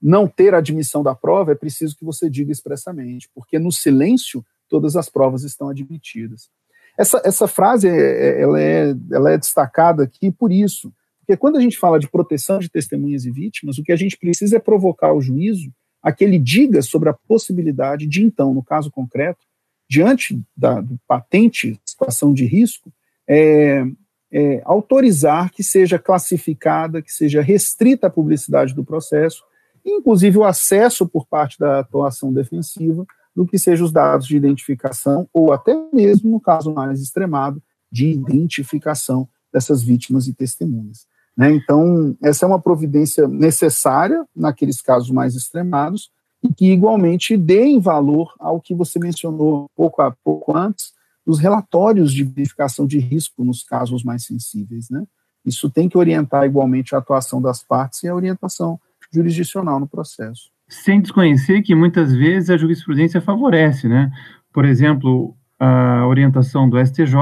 [0.00, 4.96] não ter admissão da prova é preciso que você diga expressamente, porque no silêncio todas
[4.96, 6.50] as provas estão admitidas.
[6.98, 11.56] Essa, essa frase é, é, ela é, ela é destacada aqui por isso, porque quando
[11.56, 14.60] a gente fala de proteção de testemunhas e vítimas, o que a gente precisa é
[14.60, 15.72] provocar o juízo
[16.02, 19.46] a que ele diga sobre a possibilidade de, então, no caso concreto,
[19.88, 22.92] diante da do patente situação de risco,
[23.28, 23.84] é,
[24.32, 29.44] é, autorizar que seja classificada, que seja restrita a publicidade do processo,
[29.84, 35.28] inclusive o acesso por parte da atuação defensiva do que sejam os dados de identificação,
[35.32, 41.06] ou até mesmo, no caso mais extremado, de identificação dessas vítimas e testemunhas.
[41.36, 41.52] Né?
[41.52, 46.10] Então, essa é uma providência necessária naqueles casos mais extremados
[46.42, 50.92] e que, igualmente, deem valor ao que você mencionou pouco a pouco antes,
[51.24, 54.90] dos relatórios de verificação de risco nos casos mais sensíveis.
[54.90, 55.04] Né?
[55.44, 58.78] Isso tem que orientar igualmente a atuação das partes e a orientação
[59.12, 60.50] jurisdicional no processo.
[60.72, 64.10] Sem desconhecer que muitas vezes a jurisprudência favorece, né?
[64.50, 67.14] Por exemplo, a orientação do STJ,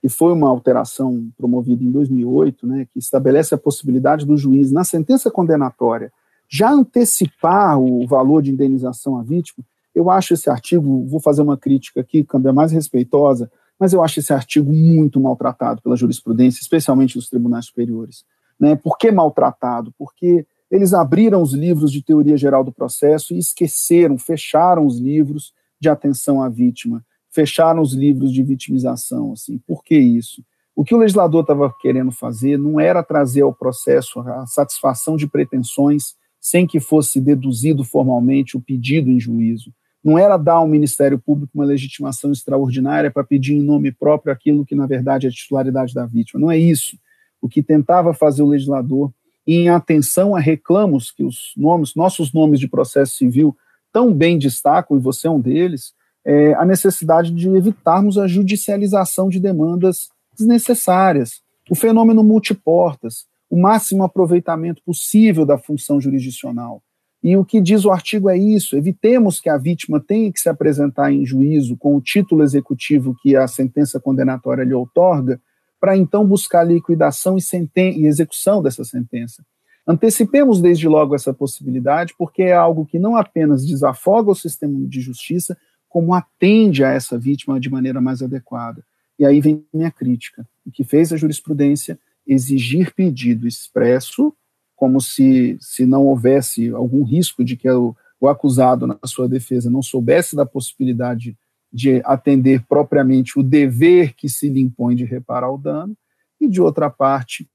[0.00, 4.84] que foi uma alteração promovida em 2008, né, que estabelece a possibilidade do juiz, na
[4.84, 6.12] sentença condenatória,
[6.48, 9.64] já antecipar o valor de indenização à vítima,
[9.94, 14.20] eu acho esse artigo, vou fazer uma crítica aqui, câmbio mais respeitosa, mas eu acho
[14.20, 18.24] esse artigo muito maltratado pela jurisprudência, especialmente dos tribunais superiores.
[18.60, 18.76] Né?
[18.76, 19.92] Por que maltratado?
[19.98, 25.52] Porque eles abriram os livros de teoria geral do processo e esqueceram, fecharam os livros
[25.80, 29.32] de atenção à vítima, fecharam os livros de vitimização.
[29.32, 29.58] Assim.
[29.66, 30.42] Por que isso?
[30.74, 35.26] O que o legislador estava querendo fazer não era trazer ao processo a satisfação de
[35.26, 39.72] pretensões sem que fosse deduzido formalmente o pedido em juízo
[40.06, 44.64] não era dar ao Ministério Público uma legitimação extraordinária para pedir em nome próprio aquilo
[44.64, 46.38] que, na verdade, é titularidade da vítima.
[46.38, 46.96] Não é isso.
[47.42, 49.12] O que tentava fazer o legislador,
[49.46, 53.56] em atenção a reclamos que os nomes, nossos nomes de processo civil
[53.92, 55.94] tão bem destacam, e você é um deles,
[56.24, 61.40] é a necessidade de evitarmos a judicialização de demandas desnecessárias,
[61.70, 66.82] o fenômeno multiportas, o máximo aproveitamento possível da função jurisdicional.
[67.22, 70.48] E o que diz o artigo é isso: evitemos que a vítima tenha que se
[70.48, 75.40] apresentar em juízo com o título executivo que a sentença condenatória lhe outorga,
[75.80, 77.40] para então buscar liquidação e,
[77.76, 79.44] e execução dessa sentença.
[79.86, 85.00] Antecipemos desde logo essa possibilidade, porque é algo que não apenas desafoga o sistema de
[85.00, 85.56] justiça,
[85.88, 88.84] como atende a essa vítima de maneira mais adequada.
[89.18, 90.46] E aí vem minha crítica.
[90.66, 94.34] O que fez a jurisprudência exigir pedido expresso
[94.74, 99.70] como se, se não houvesse algum risco de que o, o acusado, na sua defesa,
[99.70, 101.36] não soubesse da possibilidade
[101.76, 105.94] de atender propriamente o dever que se lhe impõe de reparar o dano,
[106.40, 107.46] e, de outra parte,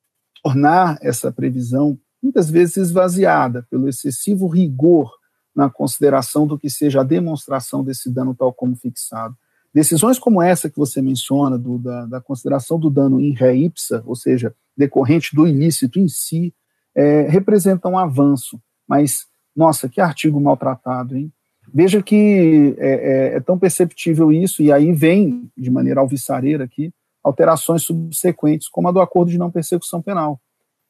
[0.43, 5.11] tornar essa previsão muitas vezes esvaziada pelo excessivo rigor
[5.55, 9.35] na consideração do que seja a demonstração desse dano tal como fixado.
[9.73, 14.03] Decisões como essa que você menciona, do, da, da, consideração do dano in re ipsa,
[14.05, 16.53] ou seja, decorrente do ilícito em si,
[16.93, 21.33] é, representa um avanço, mas, nossa, que artigo maltratado, hein?
[21.73, 26.93] Veja que é, é, é, tão perceptível isso, e aí vem, de maneira alvissareira aqui,
[27.23, 30.39] alterações subsequentes, como a do acordo de não persecução penal.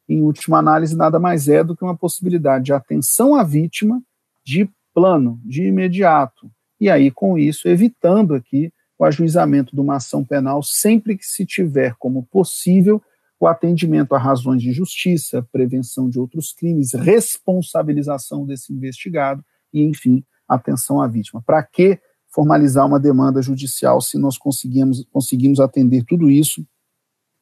[0.10, 4.02] Em última análise, nada mais é do que uma possibilidade de atenção à vítima
[4.44, 6.50] de plano, de imediato,
[6.82, 11.46] e aí, com isso, evitando aqui o ajuizamento de uma ação penal sempre que se
[11.46, 13.00] tiver como possível
[13.40, 20.24] o atendimento a razões de justiça, prevenção de outros crimes, responsabilização desse investigado e, enfim,
[20.56, 21.41] atenção à vítima.
[21.45, 21.99] Para que
[22.30, 26.66] formalizar uma demanda judicial se nós conseguimos, conseguimos atender tudo isso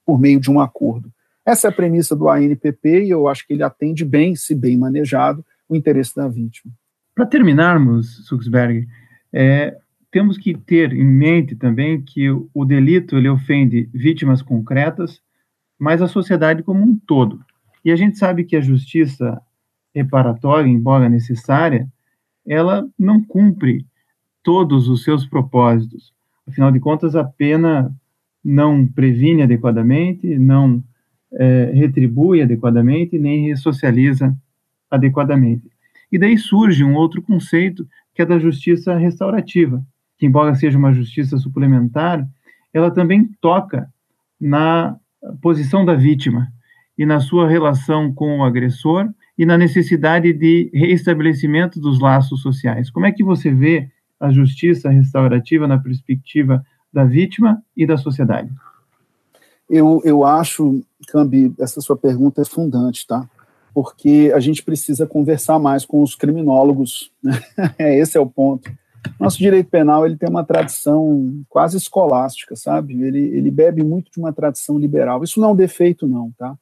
[0.06, 1.12] por meio de um acordo?
[1.46, 4.78] Essa é a premissa do ANPP e eu acho que ele atende bem, se bem
[4.78, 6.74] manejado, o interesse da vítima.
[7.16, 8.88] Para terminarmos, Suxberg,
[9.34, 9.78] é,
[10.12, 15.22] temos que ter em mente também que o, delito ele ofende vítimas concretas,
[15.78, 17.44] mas a sociedade como um todo.
[17.84, 19.40] E a gente sabe que a justiça
[19.94, 21.88] reparatória, embora necessária,
[22.50, 23.86] ela não cumpre
[24.44, 26.12] todos os seus propósitos.
[26.48, 27.96] Afinal de contas, a pena
[28.44, 30.84] não previne adequadamente, não
[31.32, 34.36] é, retribui adequadamente, nem ressocializa
[34.90, 35.70] adequadamente.
[36.12, 39.86] E daí surge um outro conceito, que é da justiça restaurativa,
[40.18, 42.28] que, embora seja uma justiça suplementar,
[42.74, 43.88] ela também toca
[44.42, 44.98] na
[45.40, 46.52] posição da vítima
[46.98, 49.08] e na sua relação com o agressor
[49.40, 52.90] e na necessidade de reestabelecimento dos laços sociais.
[52.90, 56.62] Como é que você vê a justiça restaurativa na perspectiva
[56.92, 58.52] da vítima e da sociedade?
[59.70, 63.30] Eu, eu acho, Cambi, essa sua pergunta é fundante, tá?
[63.74, 67.40] Porque a gente precisa conversar mais com os criminólogos, né?
[67.98, 68.70] esse é o ponto.
[69.18, 73.02] Nosso direito penal ele tem uma tradição quase escolástica, sabe?
[73.02, 75.24] Ele, ele bebe muito de uma tradição liberal.
[75.24, 76.58] Isso não é um defeito, não, tá?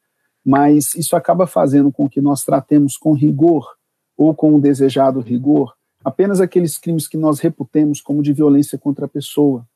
[0.47, 3.75] Mas isso acaba fazendo com que nós tratemos com rigor
[4.17, 5.77] ou com o desejado rigor
[6.07, 9.67] apenas aqueles crimes que nós reputemos como de violência contra a pessoa.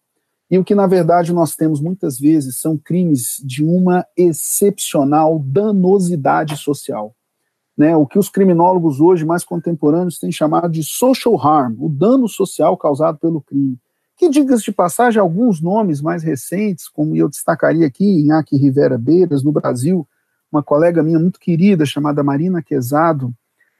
[0.49, 6.55] E o que, na verdade, nós temos muitas vezes são crimes de uma excepcional danosidade
[6.55, 7.13] social.
[7.77, 12.27] Né, o que os criminólogos hoje mais contemporâneos têm chamado de social harm, o dano
[12.27, 13.77] social causado pelo crime.
[14.15, 19.43] Que, diga-se de passagem, alguns nomes mais recentes, como eu destacaria aqui, Inaki Rivera Beiras,
[19.43, 20.07] no Brasil,
[20.51, 23.33] uma colega minha muito querida, chamada Marina Quezado,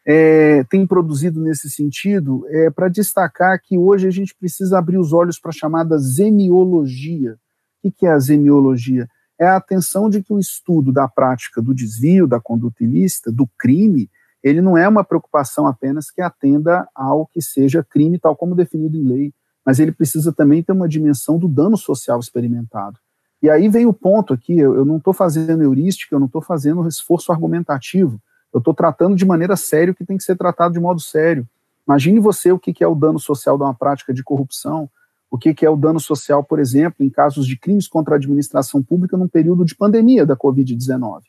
[0.05, 5.13] é, tem produzido nesse sentido, é, para destacar que hoje a gente precisa abrir os
[5.13, 7.37] olhos para a chamada zemiologia.
[7.83, 9.07] O que é a zemiologia?
[9.39, 13.47] É a atenção de que o estudo da prática do desvio, da conduta ilícita, do
[13.57, 14.09] crime,
[14.43, 18.97] ele não é uma preocupação apenas que atenda ao que seja crime, tal como definido
[18.97, 19.33] em lei,
[19.65, 22.99] mas ele precisa também ter uma dimensão do dano social experimentado.
[23.41, 26.87] E aí vem o ponto aqui, eu, não estou fazendo heurística, eu não estou fazendo
[26.87, 28.21] esforço argumentativo,
[28.53, 31.47] eu estou tratando de maneira séria o que tem que ser tratado de modo sério.
[31.87, 34.87] Imagine você o que, é o dano social de uma prática de corrupção,
[35.29, 38.83] o que é o dano social, por exemplo, em casos de crimes contra a administração
[38.83, 41.21] pública num período de pandemia da Covid-19,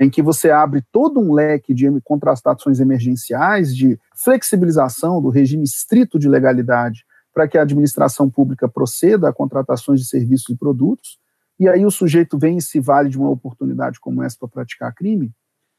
[0.00, 6.18] em que você abre todo um leque de contratações emergenciais, de flexibilização do regime estrito
[6.18, 11.18] de legalidade para que a administração pública proceda a contratações de serviços e produtos,
[11.58, 14.94] e aí o sujeito vem e se vale de uma oportunidade como essa para praticar
[14.94, 15.32] crime,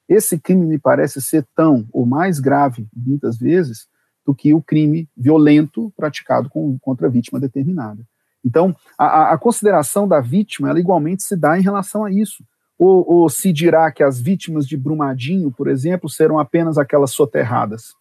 [0.07, 3.87] esse crime me parece ser tão ou mais grave, muitas vezes,
[4.25, 8.03] do que o crime violento praticado com, contra a vítima determinada.
[8.45, 12.43] Então, a, a, consideração da vítima, ela igualmente se dá em relação a isso.
[12.77, 17.93] Ou, ou, se dirá que as vítimas de Brumadinho, por exemplo, serão apenas aquelas soterradas.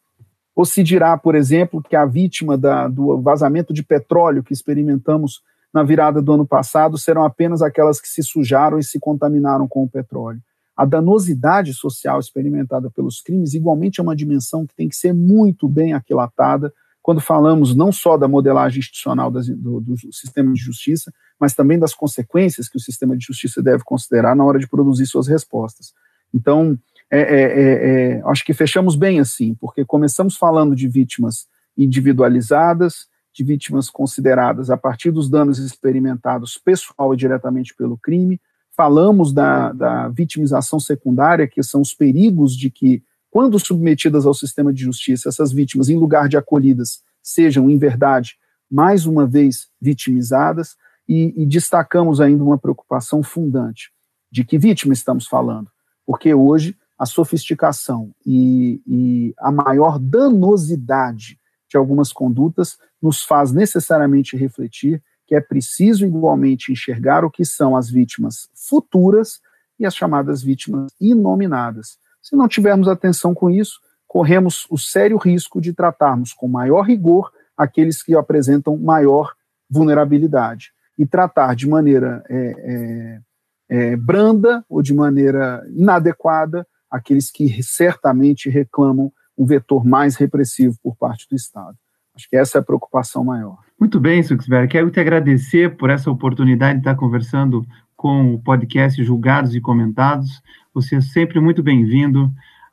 [0.55, 5.43] Ou se dirá, por exemplo, que a vítima da, do vazamento de petróleo que experimentamos
[5.73, 9.85] na virada do ano passado serão apenas aquelas que se sujaram e se contaminaram com
[9.85, 10.41] o petróleo.
[10.77, 15.69] A danosidade social experimentada pelos crimes, igualmente, é uma dimensão que tem que ser muito
[15.69, 21.13] bem aquilatada quando falamos não só da modelagem institucional das, do, do sistema de justiça,
[21.39, 25.07] mas também das consequências que o sistema de justiça deve considerar na hora de produzir
[25.07, 25.93] suas respostas.
[26.33, 26.79] Então,
[27.11, 33.09] é, é, é, é acho que fechamos bem assim, porque começamos falando de vítimas individualizadas,
[33.33, 38.41] de vítimas consideradas a partir dos danos experimentados pessoal e diretamente pelo crime.
[38.77, 44.73] Falamos da, da vitimização secundária, que são os perigos de que, quando submetidas ao sistema
[44.73, 48.37] de justiça, essas vítimas, em lugar de acolhidas, sejam, em verdade,
[48.71, 50.77] mais uma vez vitimizadas.
[51.09, 53.91] E, e destacamos ainda uma preocupação fundante.
[54.31, 55.69] De que vítima estamos falando?
[56.07, 64.37] Porque hoje a sofisticação e, e a maior danosidade de algumas condutas nos faz necessariamente
[64.37, 69.41] refletir que é preciso igualmente enxergar o que são as vítimas futuras
[69.79, 71.99] e as chamadas vítimas inominadas.
[72.21, 77.33] Se não tivermos atenção com isso, corremos o sério risco de tratarmos com maior rigor
[77.57, 79.33] aqueles que apresentam maior
[79.69, 83.21] vulnerabilidade e tratar de maneira é, é,
[83.69, 90.95] é, branda ou de maneira inadequada aqueles que certamente reclamam um vetor mais repressivo por
[90.95, 91.77] parte do Estado.
[92.15, 93.59] Acho que essa é a preocupação maior.
[93.79, 94.69] Muito bem, Suxberg.
[94.69, 100.43] Quero te agradecer por essa oportunidade de estar conversando com o podcast Julgados e Comentados.
[100.75, 102.31] Você é sempre muito bem-vindo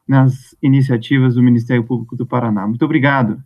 [0.08, 2.68] nas iniciativas do Ministério Público do Paraná.
[2.68, 3.42] Muito obrigado.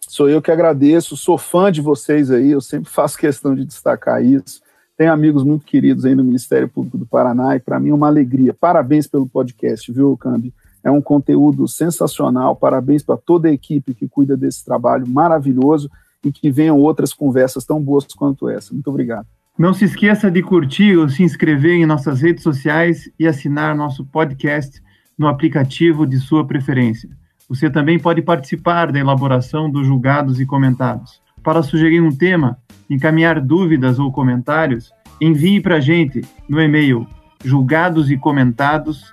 [0.00, 4.24] Sou eu que agradeço, sou fã de vocês aí, eu sempre faço questão de destacar
[4.24, 4.60] isso.
[4.96, 8.08] Tenho amigos muito queridos aí no Ministério Público do Paraná e para mim é uma
[8.08, 8.52] alegria.
[8.52, 10.52] Parabéns pelo podcast, viu, Cambi?
[10.82, 12.56] É um conteúdo sensacional.
[12.56, 15.90] Parabéns para toda a equipe que cuida desse trabalho maravilhoso
[16.24, 18.72] e que venham outras conversas tão boas quanto essa.
[18.72, 19.26] Muito obrigado.
[19.58, 24.04] Não se esqueça de curtir ou se inscrever em nossas redes sociais e assinar nosso
[24.06, 24.82] podcast
[25.18, 27.10] no aplicativo de sua preferência.
[27.46, 31.20] Você também pode participar da elaboração dos julgados e comentados.
[31.42, 32.58] Para sugerir um tema,
[32.88, 37.06] encaminhar dúvidas ou comentários, envie para a gente no e-mail
[37.44, 39.12] julgados e comentados